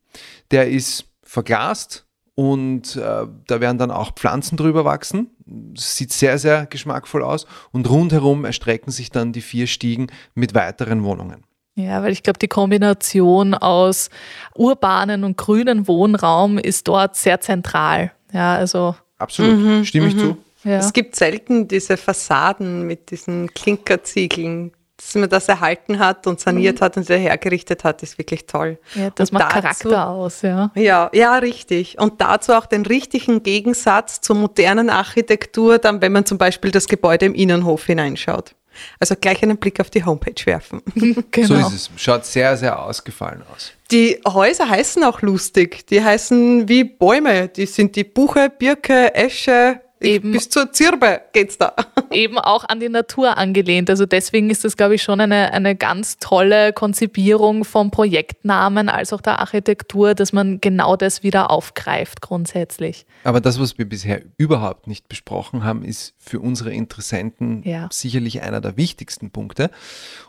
Der 0.51 0.69
ist 0.69 1.07
verglast, 1.23 2.05
und 2.35 2.97
äh, 2.97 3.27
da 3.47 3.61
werden 3.61 3.79
dann 3.79 3.91
auch 3.91 4.13
Pflanzen 4.15 4.57
drüber 4.57 4.85
wachsen. 4.85 5.31
Sieht 5.77 6.13
sehr, 6.13 6.39
sehr 6.39 6.67
geschmackvoll 6.67 7.23
aus 7.23 7.47
und 7.73 7.89
rundherum 7.89 8.45
erstrecken 8.45 8.91
sich 8.91 9.11
dann 9.11 9.33
die 9.33 9.41
vier 9.41 9.67
Stiegen 9.67 10.09
mit 10.35 10.55
weiteren 10.55 11.05
Wohnungen. 11.05 11.45
Ja, 11.77 12.03
weil 12.03 12.13
ich 12.13 12.23
glaube, 12.23 12.39
die 12.39 12.49
Kombination 12.49 13.55
aus 13.55 14.09
urbanen 14.55 15.25
und 15.25 15.37
grünen 15.37 15.89
Wohnraum 15.89 16.59
ist 16.59 16.87
dort 16.87 17.17
sehr 17.17 17.41
zentral. 17.41 18.13
Ja, 18.33 18.55
also. 18.55 18.95
Absolut, 19.19 19.59
mhm, 19.59 19.85
stimme 19.85 20.09
ich 20.09 20.15
mhm. 20.15 20.21
zu. 20.21 20.37
Ja. 20.65 20.79
Es 20.79 20.93
gibt 20.93 21.15
selten 21.17 21.69
diese 21.69 21.97
Fassaden 21.97 22.87
mit 22.87 23.11
diesen 23.11 23.53
Klinkerziegeln, 23.53 24.73
dass 25.05 25.15
man 25.15 25.29
das 25.29 25.49
erhalten 25.49 25.99
hat 25.99 26.27
und 26.27 26.41
saniert 26.41 26.81
mhm. 26.81 26.85
hat 26.85 26.97
und 26.97 27.09
wieder 27.09 27.19
hergerichtet 27.19 27.85
hat, 27.85 28.03
ist 28.03 28.19
wirklich 28.19 28.47
toll. 28.47 28.79
Ja, 28.95 29.11
das 29.11 29.31
und 29.31 29.39
macht 29.39 29.53
dazu, 29.53 29.89
Charakter 29.89 30.09
aus, 30.09 30.43
ja. 30.43 30.71
Ja, 30.75 31.11
ja, 31.13 31.37
richtig. 31.37 31.99
Und 31.99 32.21
dazu 32.21 32.53
auch 32.53 32.67
den 32.67 32.87
richtigen 32.87 33.43
Gegensatz 33.43 34.21
zur 34.21 34.37
modernen 34.37 34.91
Architektur, 34.91 35.79
dann, 35.79 36.01
wenn 36.01 36.13
man 36.13 36.25
zum 36.25 36.39
Beispiel 36.39 36.71
das 36.71 36.89
Gebäude 36.89 37.27
im 37.27 37.35
Innenhof 37.35 37.85
hineinschaut. 37.85 38.55
Also 38.99 39.15
gleich 39.15 39.43
einen 39.43 39.57
Blick 39.57 39.79
auf 39.81 39.91
die 39.91 40.05
Homepage 40.05 40.47
werfen. 40.47 40.83
genau. 41.31 41.47
So 41.47 41.55
ist 41.55 41.73
es. 41.73 41.91
Schaut 41.97 42.25
sehr, 42.25 42.57
sehr 42.57 42.83
ausgefallen 42.83 43.43
aus. 43.55 43.73
Die 43.91 44.21
Häuser 44.27 44.69
heißen 44.69 45.05
auch 45.05 45.23
lustig. 45.23 45.87
Die 45.87 46.03
heißen 46.03 46.69
wie 46.69 46.85
Bäume. 46.85 47.49
Die 47.49 47.67
sind 47.67 47.95
die 47.97 48.05
Buche, 48.05 48.51
Birke, 48.51 49.15
Esche, 49.15 49.81
Eben, 50.05 50.33
bis 50.33 50.49
zur 50.51 50.73
Zirbe 50.73 51.23
geht's 51.33 51.59
da. 51.59 51.75
Eben 52.11 52.39
auch 52.39 52.65
an 52.65 52.81
die 52.81 52.89
Natur 52.89 53.37
angelehnt. 53.37 53.91
Also 53.91 54.07
deswegen 54.07 54.51
ist 54.51 54.65
das, 54.65 54.77
glaube 54.77 54.95
ich, 54.95 55.03
schon 55.03 55.21
eine, 55.21 55.53
eine 55.53 55.75
ganz 55.75 56.19
tolle 56.19 56.73
Konzipierung 56.73 57.65
vom 57.65 57.91
Projektnamen 57.91 58.89
als 58.89 59.13
auch 59.13 59.21
der 59.21 59.41
Architektur, 59.41 60.15
dass 60.15 60.33
man 60.33 60.61
genau 60.61 60.97
das 60.97 61.23
wieder 61.23 61.51
aufgreift 61.51 62.21
grundsätzlich. 62.21 63.07
Aber 63.25 63.41
das, 63.41 63.61
was 63.61 63.79
wir 63.79 63.89
bisher 63.89 64.23
überhaupt 64.37 64.87
nicht 64.87 65.09
besprochen 65.09 65.65
haben, 65.65 65.85
ist 65.85 66.15
für 66.19 66.41
unsere 66.41 66.73
Interessenten 66.73 67.63
ja. 67.65 67.89
sicherlich 67.91 68.43
einer 68.43 68.61
der 68.61 68.77
wichtigsten 68.77 69.31
Punkte. 69.31 69.71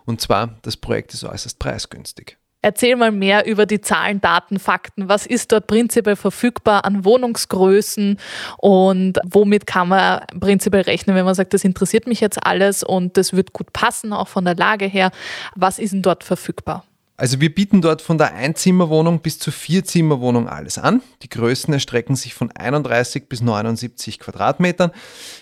Und 0.05 0.21
zwar, 0.21 0.57
das 0.61 0.77
Projekt 0.77 1.13
ist 1.13 1.23
äußerst 1.23 1.59
preisgünstig. 1.59 2.37
Erzähl 2.65 2.95
mal 2.95 3.11
mehr 3.11 3.45
über 3.45 3.67
die 3.67 3.79
Zahlen, 3.79 4.21
Daten, 4.21 4.57
Fakten. 4.57 5.07
Was 5.07 5.27
ist 5.27 5.51
dort 5.51 5.67
prinzipiell 5.67 6.15
verfügbar 6.15 6.83
an 6.83 7.05
Wohnungsgrößen 7.05 8.17
und 8.57 9.19
womit 9.23 9.67
kann 9.67 9.89
man 9.89 10.21
prinzipiell 10.39 10.81
rechnen, 10.81 11.15
wenn 11.15 11.25
man 11.25 11.35
sagt, 11.35 11.53
das 11.53 11.63
interessiert 11.63 12.07
mich 12.07 12.21
jetzt 12.21 12.43
alles 12.43 12.81
und 12.81 13.17
das 13.17 13.33
wird 13.33 13.53
gut 13.53 13.71
passen, 13.71 14.13
auch 14.13 14.27
von 14.27 14.45
der 14.45 14.55
Lage 14.55 14.85
her. 14.85 15.11
Was 15.55 15.77
ist 15.77 15.93
denn 15.93 16.01
dort 16.01 16.23
verfügbar? 16.23 16.83
Also 17.17 17.39
wir 17.39 17.53
bieten 17.53 17.83
dort 17.83 18.01
von 18.01 18.17
der 18.17 18.33
Einzimmerwohnung 18.33 19.19
bis 19.19 19.37
zur 19.37 19.53
Vierzimmerwohnung 19.53 20.49
alles 20.49 20.79
an. 20.79 21.03
Die 21.21 21.29
Größen 21.29 21.71
erstrecken 21.71 22.15
sich 22.15 22.33
von 22.33 22.51
31 22.51 23.29
bis 23.29 23.41
79 23.41 24.17
Quadratmetern. 24.17 24.89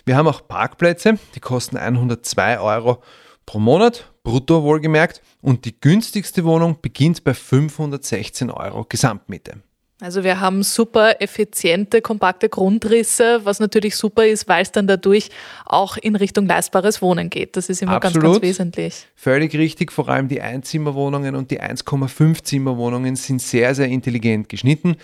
Wir 0.06 0.18
haben 0.18 0.28
auch 0.28 0.46
Parkplätze, 0.46 1.18
die 1.36 1.40
kosten 1.40 1.78
102 1.78 2.60
Euro 2.60 3.02
pro 3.46 3.60
Monat, 3.60 4.12
brutto 4.24 4.64
wohlgemerkt. 4.64 5.22
Und 5.42 5.66
die 5.66 5.80
günstigste 5.80 6.46
Wohnung 6.46 6.78
beginnt 6.82 7.24
bei 7.24 7.34
516 7.34 8.50
Euro 8.50 8.86
Gesamtmiete. 8.88 9.62
Also 10.04 10.26
wir 10.26 10.42
haben 10.42 10.64
super 10.64 11.22
effiziente, 11.22 12.02
kompakte 12.02 12.50
Grundrisse, 12.50 13.40
was 13.46 13.62
natürlich 13.62 13.96
super 13.96 14.26
ist, 14.26 14.50
weil 14.50 14.62
es 14.62 14.72
dann 14.74 14.86
dadurch 14.86 15.30
auch 15.66 15.96
in 15.96 16.18
Richtung 16.18 16.46
leistbares 16.46 17.02
Wohnen 17.02 17.30
geht. 17.30 17.56
Das 17.56 17.70
ist 17.70 17.82
immer 17.82 17.94
Absolut. 17.94 18.22
ganz, 18.22 18.34
ganz 18.34 18.42
wesentlich. 18.42 19.08
Völlig 19.16 19.56
richtig. 19.56 19.94
Vor 19.94 20.10
allem 20.10 20.28
die 20.28 20.42
Einzimmerwohnungen 20.42 21.36
und 21.36 21.52
die 21.52 21.62
1,5 21.62 22.44
Zimmerwohnungen 22.44 23.16
sind 23.16 23.42
sehr, 23.42 23.76
sehr 23.76 23.88
intelligent 23.88 24.50
geschnitten. 24.50 24.98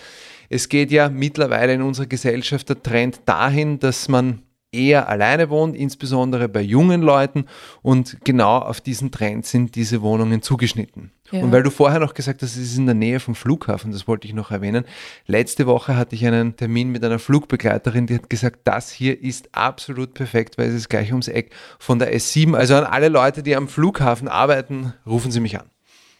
Es 0.49 0.67
geht 0.67 0.91
ja 0.91 1.07
mittlerweile 1.07 1.75
in 1.75 1.81
unserer 1.81 2.07
Gesellschaft 2.07 2.67
der 2.67 2.83
Trend 2.83 3.21
dahin, 3.25 3.79
dass 3.79 4.09
man 4.09 4.41
eher 4.71 5.09
alleine 5.09 5.49
wohnt, 5.49 5.75
insbesondere 5.75 6.47
bei 6.47 6.61
jungen 6.61 7.01
Leuten. 7.01 7.45
Und 7.81 8.17
genau 8.23 8.57
auf 8.57 8.81
diesen 8.81 9.11
Trend 9.11 9.45
sind 9.45 9.75
diese 9.75 10.01
Wohnungen 10.01 10.41
zugeschnitten. 10.41 11.11
Ja. 11.31 11.41
Und 11.41 11.51
weil 11.51 11.63
du 11.63 11.69
vorher 11.69 11.99
noch 11.99 12.13
gesagt 12.13 12.41
hast, 12.41 12.55
es 12.55 12.71
ist 12.71 12.77
in 12.77 12.85
der 12.85 12.95
Nähe 12.95 13.19
vom 13.19 13.35
Flughafen, 13.35 13.91
das 13.91 14.07
wollte 14.07 14.27
ich 14.27 14.33
noch 14.33 14.51
erwähnen. 14.51 14.85
Letzte 15.27 15.67
Woche 15.67 15.95
hatte 15.95 16.15
ich 16.15 16.25
einen 16.25 16.55
Termin 16.55 16.89
mit 16.89 17.03
einer 17.03 17.19
Flugbegleiterin, 17.19 18.07
die 18.07 18.15
hat 18.15 18.29
gesagt, 18.29 18.61
das 18.63 18.91
hier 18.91 19.21
ist 19.21 19.49
absolut 19.51 20.13
perfekt, 20.13 20.57
weil 20.57 20.69
es 20.69 20.75
ist 20.75 20.89
gleich 20.89 21.11
ums 21.11 21.27
Eck 21.27 21.51
von 21.77 21.99
der 21.99 22.15
S7. 22.15 22.55
Also 22.55 22.75
an 22.75 22.83
alle 22.83 23.09
Leute, 23.09 23.43
die 23.43 23.55
am 23.55 23.67
Flughafen 23.67 24.27
arbeiten, 24.27 24.93
rufen 25.05 25.31
Sie 25.31 25.39
mich 25.39 25.59
an. 25.59 25.69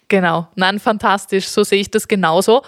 Genau, 0.10 0.48
nein, 0.56 0.80
fantastisch, 0.80 1.48
so 1.48 1.64
sehe 1.64 1.82
ich 1.82 1.92
das 1.92 2.08
genauso. 2.08 2.64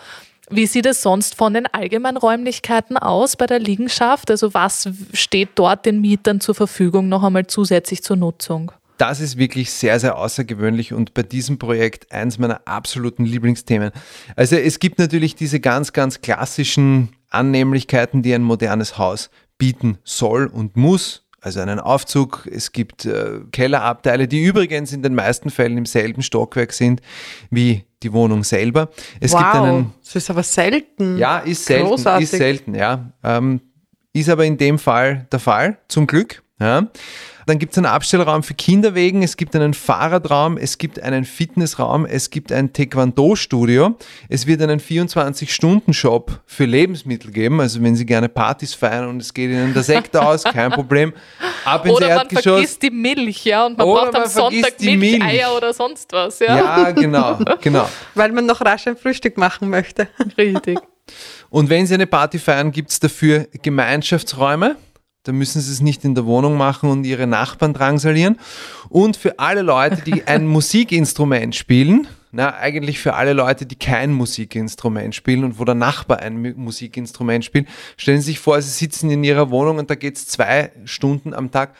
Wie 0.53 0.67
sieht 0.67 0.85
es 0.85 1.01
sonst 1.01 1.35
von 1.35 1.53
den 1.53 1.65
allgemeinen 1.67 2.17
Räumlichkeiten 2.17 2.97
aus 2.97 3.37
bei 3.37 3.45
der 3.45 3.59
Liegenschaft? 3.59 4.29
Also 4.29 4.53
was 4.53 4.89
steht 5.13 5.51
dort 5.55 5.85
den 5.85 6.01
Mietern 6.01 6.41
zur 6.41 6.55
Verfügung 6.55 7.07
noch 7.07 7.23
einmal 7.23 7.47
zusätzlich 7.47 8.03
zur 8.03 8.17
Nutzung? 8.17 8.73
Das 8.97 9.21
ist 9.21 9.37
wirklich 9.37 9.71
sehr, 9.71 9.97
sehr 10.01 10.17
außergewöhnlich 10.17 10.93
und 10.93 11.13
bei 11.13 11.23
diesem 11.23 11.57
Projekt 11.57 12.11
eins 12.11 12.37
meiner 12.37 12.67
absoluten 12.67 13.23
Lieblingsthemen. 13.23 13.91
Also 14.35 14.57
es 14.57 14.79
gibt 14.79 14.99
natürlich 14.99 15.35
diese 15.35 15.61
ganz, 15.61 15.93
ganz 15.93 16.19
klassischen 16.19 17.15
Annehmlichkeiten, 17.29 18.21
die 18.21 18.33
ein 18.33 18.43
modernes 18.43 18.97
Haus 18.97 19.29
bieten 19.57 19.99
soll 20.03 20.47
und 20.47 20.75
muss 20.75 21.23
also 21.41 21.59
einen 21.59 21.79
Aufzug. 21.79 22.47
Es 22.49 22.71
gibt 22.71 23.05
äh, 23.05 23.39
Kellerabteile, 23.51 24.27
die 24.27 24.43
übrigens 24.43 24.93
in 24.93 25.01
den 25.01 25.15
meisten 25.15 25.49
Fällen 25.49 25.77
im 25.77 25.85
selben 25.85 26.21
Stockwerk 26.21 26.71
sind 26.71 27.01
wie 27.49 27.83
die 28.03 28.13
Wohnung 28.13 28.43
selber. 28.43 28.89
Es 29.19 29.33
wow, 29.33 29.39
gibt 29.39 29.55
einen, 29.55 29.93
das 30.03 30.15
ist 30.15 30.29
aber 30.29 30.43
selten. 30.43 31.17
Ja, 31.17 31.39
ist 31.39 31.65
selten, 31.65 31.87
Großartig. 31.87 32.31
ist 32.31 32.37
selten, 32.37 32.75
ja. 32.75 33.11
Ähm, 33.23 33.59
ist 34.13 34.29
aber 34.29 34.45
in 34.45 34.57
dem 34.57 34.77
Fall 34.77 35.27
der 35.31 35.39
Fall, 35.39 35.77
zum 35.87 36.05
Glück. 36.05 36.43
Ja. 36.61 36.87
Dann 37.47 37.57
gibt 37.59 37.71
es 37.71 37.77
einen 37.77 37.87
Abstellraum 37.87 38.43
für 38.43 38.53
Kinderwegen, 38.53 39.23
es 39.23 39.35
gibt 39.35 39.55
einen 39.55 39.73
Fahrradraum, 39.73 40.57
es 40.57 40.77
gibt 40.77 41.01
einen 41.01 41.25
Fitnessraum, 41.25 42.05
es 42.05 42.29
gibt 42.29 42.51
ein 42.51 42.71
Taekwondo-Studio, 42.71 43.97
es 44.29 44.45
wird 44.45 44.61
einen 44.61 44.79
24-Stunden-Shop 44.79 46.39
für 46.45 46.65
Lebensmittel 46.65 47.31
geben, 47.31 47.59
also 47.59 47.81
wenn 47.81 47.95
Sie 47.95 48.05
gerne 48.05 48.29
Partys 48.29 48.73
feiern 48.73 49.09
und 49.09 49.21
es 49.21 49.33
geht 49.33 49.49
Ihnen 49.49 49.73
der 49.73 49.83
Sekt 49.83 50.15
aus, 50.15 50.43
kein 50.43 50.71
Problem. 50.71 51.13
Ab 51.65 51.85
ins 51.85 51.95
oder 51.95 52.09
Erdgeschoss. 52.09 52.45
man 52.45 52.53
vergisst 52.53 52.83
die 52.83 52.91
Milch, 52.91 53.43
ja, 53.43 53.65
und 53.65 53.77
man 53.77 53.87
oder 53.87 54.11
braucht 54.11 54.15
am 54.15 54.29
Sonntag 54.29 54.79
Milch, 54.79 54.99
Milch, 54.99 55.23
Eier 55.23 55.55
oder 55.57 55.73
sonst 55.73 56.13
was, 56.13 56.39
ja. 56.39 56.57
Ja, 56.57 56.91
genau, 56.91 57.39
genau. 57.59 57.89
Weil 58.15 58.31
man 58.31 58.45
noch 58.45 58.61
rasch 58.61 58.87
ein 58.87 58.95
Frühstück 58.95 59.37
machen 59.37 59.69
möchte. 59.69 60.07
Richtig. 60.37 60.79
Und 61.49 61.69
wenn 61.69 61.85
Sie 61.87 61.95
eine 61.95 62.07
Party 62.07 62.39
feiern, 62.39 62.71
gibt 62.71 62.91
es 62.91 62.99
dafür 62.99 63.47
Gemeinschaftsräume. 63.61 64.77
Da 65.23 65.31
müssen 65.31 65.61
sie 65.61 65.71
es 65.71 65.81
nicht 65.81 66.03
in 66.03 66.15
der 66.15 66.25
Wohnung 66.25 66.57
machen 66.57 66.89
und 66.89 67.03
ihre 67.03 67.27
Nachbarn 67.27 67.73
drangsalieren. 67.73 68.39
Und 68.89 69.17
für 69.17 69.37
alle 69.37 69.61
Leute, 69.61 70.01
die 70.01 70.23
ein 70.23 70.47
Musikinstrument 70.47 71.55
spielen, 71.55 72.07
na, 72.31 72.55
eigentlich 72.55 72.99
für 72.99 73.13
alle 73.13 73.33
Leute, 73.33 73.65
die 73.65 73.75
kein 73.75 74.13
Musikinstrument 74.13 75.13
spielen 75.13 75.43
und 75.43 75.59
wo 75.59 75.65
der 75.65 75.75
Nachbar 75.75 76.19
ein 76.21 76.55
Musikinstrument 76.55 77.45
spielt, 77.45 77.67
stellen 77.97 78.21
Sie 78.21 78.31
sich 78.31 78.39
vor, 78.39 78.59
Sie 78.61 78.69
sitzen 78.69 79.11
in 79.11 79.23
Ihrer 79.23 79.51
Wohnung 79.51 79.77
und 79.77 79.89
da 79.89 79.95
geht 79.95 80.15
es 80.15 80.27
zwei 80.27 80.71
Stunden 80.85 81.33
am 81.33 81.51
Tag. 81.51 81.75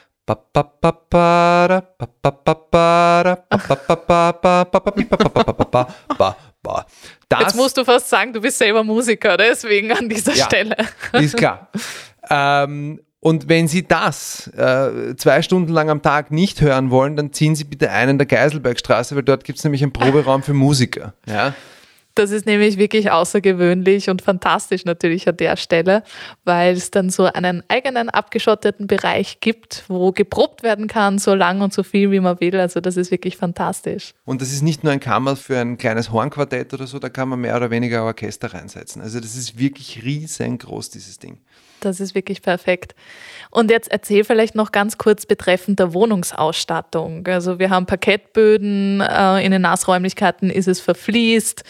Jetzt 7.39 7.55
musst 7.55 7.77
du 7.77 7.85
fast 7.85 8.09
sagen, 8.09 8.33
du 8.33 8.41
bist 8.41 8.57
selber 8.57 8.83
Musiker, 8.83 9.35
deswegen 9.37 9.91
an 9.91 10.07
dieser 10.09 10.35
ja, 10.35 10.45
Stelle. 10.45 10.75
Ist 11.13 11.37
klar. 11.37 11.69
Ähm, 12.29 13.01
und 13.23 13.47
wenn 13.49 13.67
Sie 13.67 13.87
das 13.87 14.47
äh, 14.57 15.15
zwei 15.15 15.43
Stunden 15.43 15.71
lang 15.71 15.91
am 15.91 16.01
Tag 16.01 16.31
nicht 16.31 16.59
hören 16.59 16.89
wollen, 16.89 17.15
dann 17.15 17.31
ziehen 17.31 17.55
Sie 17.55 17.63
bitte 17.63 17.91
einen 17.91 18.17
der 18.17 18.25
Geiselbergstraße, 18.25 19.15
weil 19.15 19.21
dort 19.21 19.43
gibt 19.43 19.59
es 19.59 19.63
nämlich 19.63 19.83
einen 19.83 19.93
Proberaum 19.93 20.41
für 20.41 20.55
Musiker. 20.55 21.13
Ja? 21.27 21.53
Das 22.15 22.31
ist 22.31 22.47
nämlich 22.47 22.77
wirklich 22.77 23.11
außergewöhnlich 23.11 24.09
und 24.09 24.23
fantastisch 24.23 24.85
natürlich 24.85 25.29
an 25.29 25.37
der 25.37 25.55
Stelle, 25.55 26.03
weil 26.45 26.73
es 26.73 26.89
dann 26.89 27.11
so 27.11 27.25
einen 27.25 27.63
eigenen 27.67 28.09
abgeschotteten 28.09 28.87
Bereich 28.87 29.39
gibt, 29.39 29.85
wo 29.87 30.11
geprobt 30.11 30.63
werden 30.63 30.87
kann, 30.87 31.19
so 31.19 31.35
lang 31.35 31.61
und 31.61 31.73
so 31.73 31.83
viel 31.83 32.09
wie 32.09 32.19
man 32.19 32.39
will. 32.41 32.59
Also 32.59 32.81
das 32.81 32.97
ist 32.97 33.11
wirklich 33.11 33.37
fantastisch. 33.37 34.13
Und 34.25 34.41
das 34.41 34.51
ist 34.51 34.63
nicht 34.63 34.83
nur 34.83 34.91
ein 34.91 34.99
Kammer 34.99 35.35
für 35.35 35.59
ein 35.59 35.77
kleines 35.77 36.11
Hornquartett 36.11 36.73
oder 36.73 36.87
so, 36.87 36.97
da 36.97 37.09
kann 37.09 37.29
man 37.29 37.39
mehr 37.39 37.55
oder 37.55 37.69
weniger 37.69 38.03
Orchester 38.03 38.51
reinsetzen. 38.51 38.99
Also 38.99 39.19
das 39.19 39.35
ist 39.35 39.59
wirklich 39.59 40.03
riesengroß, 40.03 40.89
dieses 40.89 41.19
Ding. 41.19 41.37
Das 41.81 41.99
ist 41.99 42.15
wirklich 42.15 42.41
perfekt. 42.41 42.95
Und 43.49 43.69
jetzt 43.69 43.91
erzähl 43.91 44.23
vielleicht 44.23 44.55
noch 44.55 44.71
ganz 44.71 44.97
kurz 44.97 45.25
betreffend 45.25 45.79
der 45.79 45.93
Wohnungsausstattung. 45.93 47.27
Also 47.27 47.59
wir 47.59 47.69
haben 47.69 47.85
Parkettböden, 47.85 49.01
äh, 49.01 49.45
in 49.45 49.51
den 49.51 49.63
Nassräumlichkeiten 49.63 50.49
ist 50.49 50.67
es 50.67 50.79
verfließt. 50.79 51.63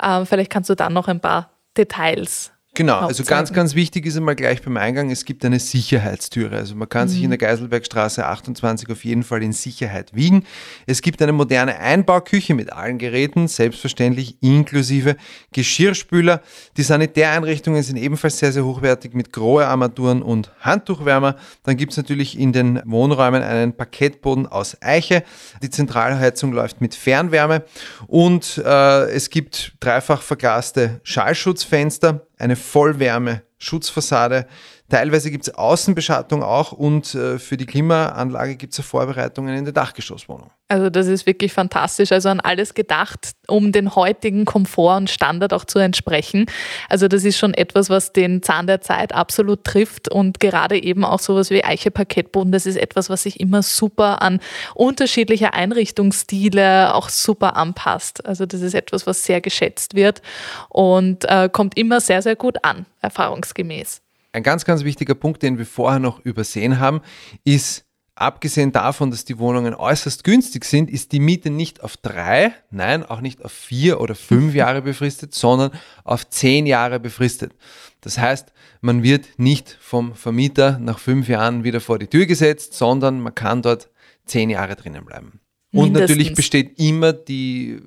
Äh, 0.00 0.24
vielleicht 0.24 0.50
kannst 0.50 0.70
du 0.70 0.74
dann 0.74 0.92
noch 0.92 1.08
ein 1.08 1.20
paar 1.20 1.50
Details 1.76 2.52
Genau, 2.78 3.00
also 3.00 3.24
ganz, 3.24 3.52
ganz 3.52 3.74
wichtig 3.74 4.06
ist 4.06 4.16
einmal 4.16 4.36
gleich 4.36 4.62
beim 4.62 4.76
Eingang, 4.76 5.10
es 5.10 5.24
gibt 5.24 5.44
eine 5.44 5.58
Sicherheitstüre. 5.58 6.54
Also 6.54 6.76
man 6.76 6.88
kann 6.88 7.08
mhm. 7.08 7.12
sich 7.12 7.24
in 7.24 7.30
der 7.30 7.38
Geiselbergstraße 7.38 8.24
28 8.24 8.88
auf 8.88 9.04
jeden 9.04 9.24
Fall 9.24 9.42
in 9.42 9.52
Sicherheit 9.52 10.14
wiegen. 10.14 10.44
Es 10.86 11.02
gibt 11.02 11.20
eine 11.20 11.32
moderne 11.32 11.80
Einbauküche 11.80 12.54
mit 12.54 12.72
allen 12.72 12.98
Geräten, 12.98 13.48
selbstverständlich 13.48 14.40
inklusive 14.42 15.16
Geschirrspüler. 15.50 16.40
Die 16.76 16.84
Sanitäreinrichtungen 16.84 17.82
sind 17.82 17.96
ebenfalls 17.96 18.38
sehr, 18.38 18.52
sehr 18.52 18.64
hochwertig 18.64 19.12
mit 19.12 19.32
Grohe-Armaturen 19.32 20.22
und 20.22 20.52
Handtuchwärmer. 20.60 21.34
Dann 21.64 21.76
gibt 21.76 21.90
es 21.90 21.96
natürlich 21.96 22.38
in 22.38 22.52
den 22.52 22.80
Wohnräumen 22.84 23.42
einen 23.42 23.72
Parkettboden 23.76 24.46
aus 24.46 24.80
Eiche. 24.80 25.24
Die 25.64 25.70
Zentralheizung 25.70 26.52
läuft 26.52 26.80
mit 26.80 26.94
Fernwärme 26.94 27.64
und 28.06 28.62
äh, 28.64 29.10
es 29.10 29.30
gibt 29.30 29.72
dreifach 29.80 30.22
verglaste 30.22 31.00
Schallschutzfenster 31.02 32.27
eine 32.38 32.56
Vollwärme 32.56 33.42
Schutzfassade, 33.58 34.46
Teilweise 34.90 35.30
gibt 35.30 35.46
es 35.46 35.54
Außenbeschattung 35.54 36.42
auch 36.42 36.72
und 36.72 37.14
äh, 37.14 37.38
für 37.38 37.58
die 37.58 37.66
Klimaanlage 37.66 38.56
gibt 38.56 38.72
es 38.72 38.84
Vorbereitungen 38.84 39.54
in 39.54 39.64
der 39.64 39.74
Dachgeschosswohnung. 39.74 40.50
Also 40.68 40.88
das 40.88 41.08
ist 41.08 41.26
wirklich 41.26 41.52
fantastisch. 41.52 42.10
Also 42.10 42.30
an 42.30 42.40
alles 42.40 42.72
gedacht, 42.72 43.32
um 43.48 43.70
den 43.70 43.94
heutigen 43.94 44.46
Komfort 44.46 44.96
und 44.96 45.10
Standard 45.10 45.52
auch 45.52 45.66
zu 45.66 45.78
entsprechen. 45.78 46.46
Also 46.88 47.06
das 47.06 47.24
ist 47.24 47.36
schon 47.36 47.52
etwas, 47.52 47.90
was 47.90 48.14
den 48.14 48.42
Zahn 48.42 48.66
der 48.66 48.80
Zeit 48.80 49.14
absolut 49.14 49.64
trifft 49.64 50.10
und 50.10 50.40
gerade 50.40 50.82
eben 50.82 51.04
auch 51.04 51.20
sowas 51.20 51.50
wie 51.50 51.64
Eiche 51.64 51.90
Parkettboden, 51.90 52.50
das 52.50 52.64
ist 52.64 52.76
etwas, 52.76 53.10
was 53.10 53.24
sich 53.24 53.40
immer 53.40 53.62
super 53.62 54.22
an 54.22 54.40
unterschiedliche 54.74 55.52
Einrichtungsstile 55.52 56.94
auch 56.94 57.10
super 57.10 57.56
anpasst. 57.56 58.24
Also 58.24 58.46
das 58.46 58.62
ist 58.62 58.74
etwas, 58.74 59.06
was 59.06 59.22
sehr 59.22 59.42
geschätzt 59.42 59.94
wird 59.94 60.22
und 60.70 61.26
äh, 61.26 61.50
kommt 61.52 61.76
immer 61.76 62.00
sehr, 62.00 62.22
sehr 62.22 62.36
gut 62.36 62.64
an, 62.64 62.86
erfahrungsgemäß. 63.02 64.00
Ein 64.38 64.44
ganz, 64.44 64.64
ganz 64.64 64.84
wichtiger 64.84 65.16
Punkt, 65.16 65.42
den 65.42 65.58
wir 65.58 65.66
vorher 65.66 65.98
noch 65.98 66.24
übersehen 66.24 66.78
haben, 66.78 67.00
ist, 67.42 67.84
abgesehen 68.14 68.70
davon, 68.70 69.10
dass 69.10 69.24
die 69.24 69.36
Wohnungen 69.40 69.74
äußerst 69.74 70.22
günstig 70.22 70.64
sind, 70.64 70.90
ist 70.90 71.10
die 71.10 71.18
Miete 71.18 71.50
nicht 71.50 71.82
auf 71.82 71.96
drei, 71.96 72.52
nein, 72.70 73.04
auch 73.04 73.20
nicht 73.20 73.44
auf 73.44 73.50
vier 73.50 74.00
oder 74.00 74.14
fünf 74.14 74.54
Jahre 74.62 74.80
befristet, 74.80 75.34
sondern 75.34 75.72
auf 76.04 76.30
zehn 76.30 76.66
Jahre 76.66 77.00
befristet. 77.00 77.52
Das 78.00 78.16
heißt, 78.18 78.52
man 78.80 79.02
wird 79.02 79.26
nicht 79.38 79.76
vom 79.80 80.14
Vermieter 80.14 80.78
nach 80.78 81.00
fünf 81.00 81.26
Jahren 81.26 81.64
wieder 81.64 81.80
vor 81.80 81.98
die 81.98 82.06
Tür 82.06 82.26
gesetzt, 82.26 82.74
sondern 82.74 83.18
man 83.18 83.34
kann 83.34 83.62
dort 83.62 83.90
zehn 84.24 84.50
Jahre 84.50 84.76
drinnen 84.76 85.04
bleiben. 85.04 85.40
Und 85.72 85.86
Mindestens. 85.86 86.10
natürlich 86.10 86.34
besteht 86.34 86.78
immer 86.78 87.12
die 87.12 87.80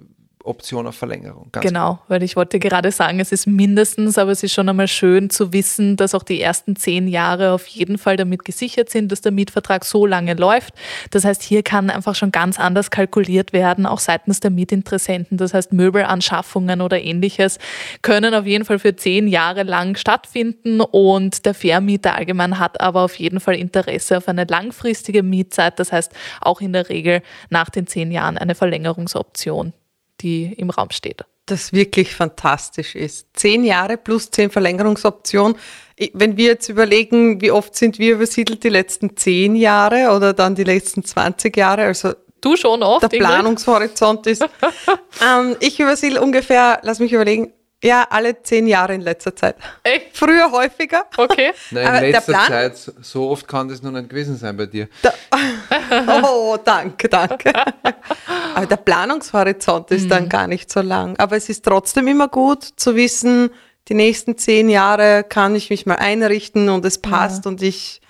Option 0.43 0.87
auf 0.87 0.95
Verlängerung. 0.95 1.49
genau, 1.51 1.95
klar. 1.95 2.03
weil 2.07 2.23
ich 2.23 2.35
wollte 2.35 2.59
gerade 2.59 2.91
sagen, 2.91 3.19
es 3.19 3.31
ist 3.31 3.47
mindestens, 3.47 4.17
aber 4.17 4.31
es 4.31 4.43
ist 4.43 4.53
schon 4.53 4.69
einmal 4.69 4.87
schön 4.87 5.29
zu 5.29 5.53
wissen, 5.53 5.97
dass 5.97 6.15
auch 6.15 6.23
die 6.23 6.41
ersten 6.41 6.75
zehn 6.75 7.07
Jahre 7.07 7.51
auf 7.51 7.67
jeden 7.67 7.97
Fall 7.97 8.17
damit 8.17 8.45
gesichert 8.45 8.89
sind, 8.89 9.11
dass 9.11 9.21
der 9.21 9.31
Mietvertrag 9.31 9.85
so 9.85 10.05
lange 10.05 10.33
läuft. 10.33 10.73
Das 11.11 11.25
heißt, 11.25 11.41
hier 11.43 11.63
kann 11.63 11.89
einfach 11.89 12.15
schon 12.15 12.31
ganz 12.31 12.59
anders 12.59 12.91
kalkuliert 12.91 13.53
werden, 13.53 13.85
auch 13.85 13.99
seitens 13.99 14.39
der 14.39 14.51
Mietinteressenten. 14.51 15.37
Das 15.37 15.53
heißt, 15.53 15.73
Möbelanschaffungen 15.73 16.81
oder 16.81 17.01
ähnliches 17.01 17.59
können 18.01 18.33
auf 18.33 18.45
jeden 18.45 18.65
Fall 18.65 18.79
für 18.79 18.95
zehn 18.95 19.27
Jahre 19.27 19.63
lang 19.63 19.95
stattfinden 19.95 20.81
und 20.81 21.45
der 21.45 21.53
Vermieter 21.53 22.15
allgemein 22.15 22.59
hat 22.59 22.81
aber 22.81 23.01
auf 23.01 23.15
jeden 23.15 23.39
Fall 23.39 23.55
Interesse 23.55 24.17
auf 24.17 24.27
eine 24.27 24.45
langfristige 24.45 25.23
Mietzeit. 25.23 25.79
Das 25.79 25.91
heißt, 25.91 26.11
auch 26.41 26.61
in 26.61 26.73
der 26.73 26.89
Regel 26.89 27.21
nach 27.49 27.69
den 27.69 27.87
zehn 27.87 28.11
Jahren 28.11 28.37
eine 28.37 28.55
Verlängerungsoption 28.55 29.73
die 30.21 30.53
im 30.53 30.69
Raum 30.69 30.89
steht. 30.91 31.23
Das 31.45 31.73
wirklich 31.73 32.15
fantastisch 32.15 32.95
ist. 32.95 33.27
Zehn 33.33 33.63
Jahre 33.63 33.97
plus 33.97 34.31
zehn 34.31 34.49
Verlängerungsoptionen. 34.51 35.57
Wenn 36.13 36.37
wir 36.37 36.45
jetzt 36.45 36.69
überlegen, 36.69 37.41
wie 37.41 37.51
oft 37.51 37.75
sind 37.75 37.99
wir 37.99 38.13
übersiedelt 38.13 38.63
die 38.63 38.69
letzten 38.69 39.17
zehn 39.17 39.55
Jahre 39.55 40.15
oder 40.15 40.33
dann 40.33 40.55
die 40.55 40.63
letzten 40.63 41.03
20 41.03 41.55
Jahre, 41.57 41.83
also 41.83 42.13
Du 42.41 42.57
schon 42.57 42.81
oft. 42.81 43.03
Der 43.03 43.19
Planungshorizont 43.19 44.25
ist. 44.25 44.43
ähm, 45.23 45.55
ich 45.59 45.79
übersiedle 45.79 46.19
ungefähr, 46.19 46.79
lass 46.81 46.99
mich 46.99 47.13
überlegen, 47.13 47.53
ja, 47.83 48.05
alle 48.09 48.41
zehn 48.43 48.67
Jahre 48.67 48.93
in 48.93 49.01
letzter 49.01 49.35
Zeit. 49.35 49.55
Echt? 49.83 50.15
Früher 50.15 50.51
häufiger. 50.51 51.05
Okay. 51.17 51.51
Nein, 51.71 52.03
in 52.03 52.11
letzter 52.11 52.33
Zeit, 52.33 52.77
so 53.01 53.29
oft 53.29 53.47
kann 53.47 53.67
das 53.69 53.81
noch 53.81 53.91
nicht 53.91 54.09
gewesen 54.09 54.37
sein 54.37 54.55
bei 54.55 54.67
dir. 54.67 54.87
Da, 55.01 55.13
oh, 56.23 56.57
danke, 56.63 57.09
danke. 57.09 57.51
Aber 58.55 58.65
der 58.65 58.77
Planungshorizont 58.77 59.89
ist 59.91 60.05
mhm. 60.05 60.09
dann 60.09 60.29
gar 60.29 60.47
nicht 60.47 60.71
so 60.71 60.81
lang. 60.81 61.17
Aber 61.17 61.35
es 61.35 61.49
ist 61.49 61.65
trotzdem 61.65 62.07
immer 62.07 62.27
gut 62.27 62.63
zu 62.63 62.95
wissen, 62.95 63.49
die 63.87 63.95
nächsten 63.95 64.37
zehn 64.37 64.69
Jahre 64.69 65.23
kann 65.27 65.55
ich 65.55 65.71
mich 65.71 65.87
mal 65.87 65.95
einrichten 65.95 66.69
und 66.69 66.85
es 66.85 66.99
passt 66.99 67.45
ja. 67.45 67.51
und 67.51 67.63
ich 67.63 68.01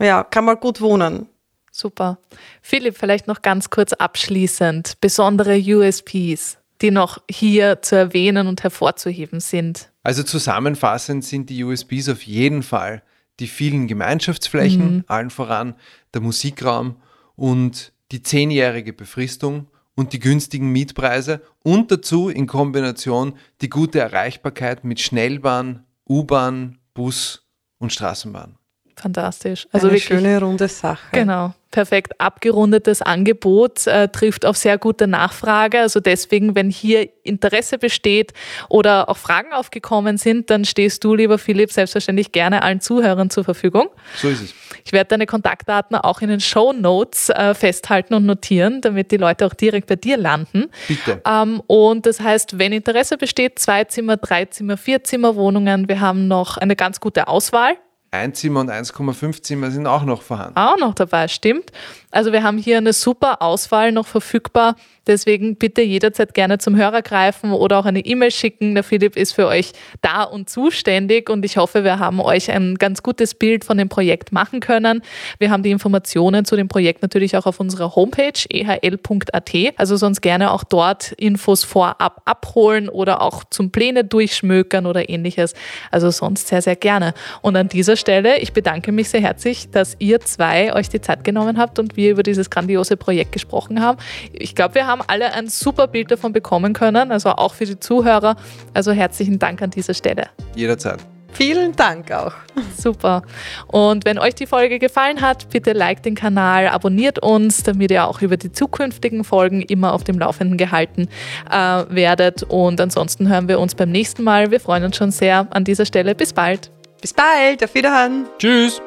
ja, 0.00 0.24
kann 0.24 0.44
mal 0.44 0.56
gut 0.56 0.80
wohnen. 0.80 1.28
Super. 1.70 2.18
Philipp, 2.60 2.98
vielleicht 2.98 3.28
noch 3.28 3.40
ganz 3.40 3.70
kurz 3.70 3.92
abschließend. 3.92 5.00
Besondere 5.00 5.56
USPs 5.58 6.58
die 6.82 6.90
noch 6.90 7.18
hier 7.30 7.80
zu 7.82 7.96
erwähnen 7.96 8.46
und 8.46 8.62
hervorzuheben 8.62 9.40
sind? 9.40 9.90
Also 10.02 10.22
zusammenfassend 10.22 11.24
sind 11.24 11.48
die 11.48 11.62
USBs 11.64 12.08
auf 12.08 12.22
jeden 12.22 12.62
Fall 12.62 13.02
die 13.40 13.46
vielen 13.46 13.88
Gemeinschaftsflächen, 13.88 14.96
mhm. 14.96 15.04
allen 15.06 15.30
voran 15.30 15.74
der 16.12 16.20
Musikraum 16.20 16.96
und 17.34 17.92
die 18.10 18.22
zehnjährige 18.22 18.92
Befristung 18.92 19.68
und 19.94 20.12
die 20.12 20.18
günstigen 20.18 20.70
Mietpreise 20.70 21.40
und 21.62 21.90
dazu 21.90 22.28
in 22.28 22.46
Kombination 22.46 23.34
die 23.60 23.70
gute 23.70 24.00
Erreichbarkeit 24.00 24.84
mit 24.84 25.00
Schnellbahn, 25.00 25.84
U-Bahn, 26.08 26.78
Bus 26.94 27.48
und 27.78 27.92
Straßenbahn. 27.92 28.58
Fantastisch. 28.96 29.66
Also 29.72 29.86
Eine 29.86 29.94
wirklich, 29.94 30.04
schöne 30.04 30.40
runde 30.40 30.68
Sache. 30.68 31.08
Genau 31.12 31.54
perfekt 31.72 32.20
abgerundetes 32.20 33.02
Angebot, 33.02 33.86
äh, 33.88 34.08
trifft 34.08 34.46
auf 34.46 34.56
sehr 34.56 34.78
gute 34.78 35.08
Nachfrage. 35.08 35.80
Also 35.80 35.98
deswegen, 35.98 36.54
wenn 36.54 36.70
hier 36.70 37.08
Interesse 37.24 37.78
besteht 37.78 38.32
oder 38.68 39.08
auch 39.08 39.16
Fragen 39.16 39.52
aufgekommen 39.52 40.18
sind, 40.18 40.50
dann 40.50 40.64
stehst 40.64 41.02
du, 41.02 41.14
lieber 41.14 41.38
Philipp, 41.38 41.72
selbstverständlich 41.72 42.30
gerne 42.30 42.62
allen 42.62 42.80
Zuhörern 42.80 43.30
zur 43.30 43.42
Verfügung. 43.44 43.88
So 44.16 44.28
ist 44.28 44.42
es. 44.42 44.54
Ich 44.84 44.92
werde 44.92 45.08
deine 45.08 45.26
Kontaktdaten 45.26 45.96
auch 45.96 46.20
in 46.20 46.28
den 46.28 46.40
Show 46.40 46.72
Notes 46.72 47.28
äh, 47.30 47.54
festhalten 47.54 48.14
und 48.14 48.26
notieren, 48.26 48.80
damit 48.80 49.10
die 49.10 49.16
Leute 49.16 49.46
auch 49.46 49.54
direkt 49.54 49.88
bei 49.88 49.96
dir 49.96 50.16
landen. 50.16 50.70
Bitte. 50.86 51.20
Ähm, 51.26 51.60
und 51.66 52.06
das 52.06 52.20
heißt, 52.20 52.58
wenn 52.58 52.72
Interesse 52.72 53.16
besteht, 53.16 53.58
zwei 53.58 53.84
Zimmer, 53.84 54.16
drei 54.16 54.44
Zimmer, 54.44 54.76
vier 54.76 55.02
Zimmer 55.04 55.34
Wohnungen, 55.36 55.88
wir 55.88 56.00
haben 56.00 56.28
noch 56.28 56.56
eine 56.58 56.76
ganz 56.76 57.00
gute 57.00 57.28
Auswahl. 57.28 57.74
Ein 58.14 58.34
Zimmer 58.34 58.60
und 58.60 58.70
1,5 58.70 59.42
Zimmer 59.42 59.70
sind 59.70 59.86
auch 59.86 60.04
noch 60.04 60.20
vorhanden. 60.20 60.58
Auch 60.58 60.76
noch 60.76 60.94
dabei, 60.94 61.28
stimmt. 61.28 61.72
Also 62.10 62.30
wir 62.30 62.42
haben 62.42 62.58
hier 62.58 62.76
eine 62.76 62.92
super 62.92 63.40
Auswahl 63.40 63.90
noch 63.90 64.06
verfügbar. 64.06 64.76
Deswegen 65.06 65.56
bitte 65.56 65.82
jederzeit 65.82 66.34
gerne 66.34 66.58
zum 66.58 66.76
Hörer 66.76 67.02
greifen 67.02 67.52
oder 67.52 67.78
auch 67.78 67.84
eine 67.84 68.00
E-Mail 68.00 68.30
schicken. 68.30 68.74
Der 68.74 68.84
Philipp 68.84 69.16
ist 69.16 69.32
für 69.32 69.46
euch 69.46 69.72
da 70.00 70.22
und 70.22 70.48
zuständig 70.48 71.28
und 71.28 71.44
ich 71.44 71.56
hoffe, 71.56 71.84
wir 71.84 71.98
haben 71.98 72.20
euch 72.20 72.50
ein 72.50 72.76
ganz 72.76 73.02
gutes 73.02 73.34
Bild 73.34 73.64
von 73.64 73.78
dem 73.78 73.88
Projekt 73.88 74.32
machen 74.32 74.60
können. 74.60 75.02
Wir 75.38 75.50
haben 75.50 75.62
die 75.62 75.70
Informationen 75.70 76.44
zu 76.44 76.56
dem 76.56 76.68
Projekt 76.68 77.02
natürlich 77.02 77.36
auch 77.36 77.46
auf 77.46 77.58
unserer 77.58 77.96
Homepage 77.96 78.32
ehl.at. 78.48 79.50
Also 79.76 79.96
sonst 79.96 80.20
gerne 80.20 80.52
auch 80.52 80.64
dort 80.64 81.12
Infos 81.12 81.64
vorab 81.64 82.22
abholen 82.24 82.88
oder 82.88 83.22
auch 83.22 83.44
zum 83.44 83.72
Pläne 83.72 84.04
durchschmökern 84.04 84.86
oder 84.86 85.08
ähnliches. 85.08 85.54
Also 85.90 86.10
sonst 86.10 86.48
sehr, 86.48 86.62
sehr 86.62 86.76
gerne. 86.76 87.14
Und 87.40 87.56
an 87.56 87.68
dieser 87.68 87.96
Stelle, 87.96 88.38
ich 88.38 88.52
bedanke 88.52 88.92
mich 88.92 89.08
sehr 89.08 89.20
herzlich, 89.20 89.70
dass 89.70 89.96
ihr 89.98 90.20
zwei 90.20 90.74
euch 90.74 90.88
die 90.88 91.00
Zeit 91.00 91.24
genommen 91.24 91.58
habt 91.58 91.78
und 91.78 91.96
wir 91.96 92.10
über 92.12 92.22
dieses 92.22 92.50
grandiose 92.50 92.96
Projekt 92.96 93.32
gesprochen 93.32 93.80
haben. 93.80 93.98
Ich 94.32 94.54
glaube, 94.54 94.76
wir 94.76 94.86
haben 94.92 95.02
alle 95.06 95.32
ein 95.32 95.48
super 95.48 95.88
Bild 95.88 96.10
davon 96.10 96.32
bekommen 96.32 96.72
können, 96.72 97.10
also 97.10 97.30
auch 97.30 97.54
für 97.54 97.64
die 97.64 97.80
Zuhörer. 97.80 98.36
Also 98.74 98.92
herzlichen 98.92 99.38
Dank 99.38 99.62
an 99.62 99.70
dieser 99.70 99.94
Stelle. 99.94 100.28
Jederzeit. 100.54 101.00
Vielen 101.32 101.74
Dank 101.74 102.12
auch. 102.12 102.34
Super. 102.76 103.22
Und 103.66 104.04
wenn 104.04 104.18
euch 104.18 104.34
die 104.34 104.46
Folge 104.46 104.78
gefallen 104.78 105.22
hat, 105.22 105.48
bitte 105.48 105.72
liked 105.72 106.04
den 106.04 106.14
Kanal, 106.14 106.68
abonniert 106.68 107.20
uns, 107.20 107.62
damit 107.62 107.90
ihr 107.90 108.06
auch 108.06 108.20
über 108.20 108.36
die 108.36 108.52
zukünftigen 108.52 109.24
Folgen 109.24 109.62
immer 109.62 109.94
auf 109.94 110.04
dem 110.04 110.18
Laufenden 110.18 110.58
gehalten 110.58 111.08
äh, 111.50 111.84
werdet. 111.88 112.42
Und 112.42 112.80
ansonsten 112.80 113.28
hören 113.28 113.48
wir 113.48 113.60
uns 113.60 113.74
beim 113.74 113.90
nächsten 113.90 114.22
Mal. 114.22 114.50
Wir 114.50 114.60
freuen 114.60 114.84
uns 114.84 114.96
schon 114.96 115.10
sehr 115.10 115.46
an 115.50 115.64
dieser 115.64 115.86
Stelle. 115.86 116.14
Bis 116.14 116.34
bald. 116.34 116.70
Bis 117.00 117.14
bald. 117.14 117.64
Auf 117.64 117.74
Wiederhören. 117.74 118.26
Tschüss. 118.38 118.82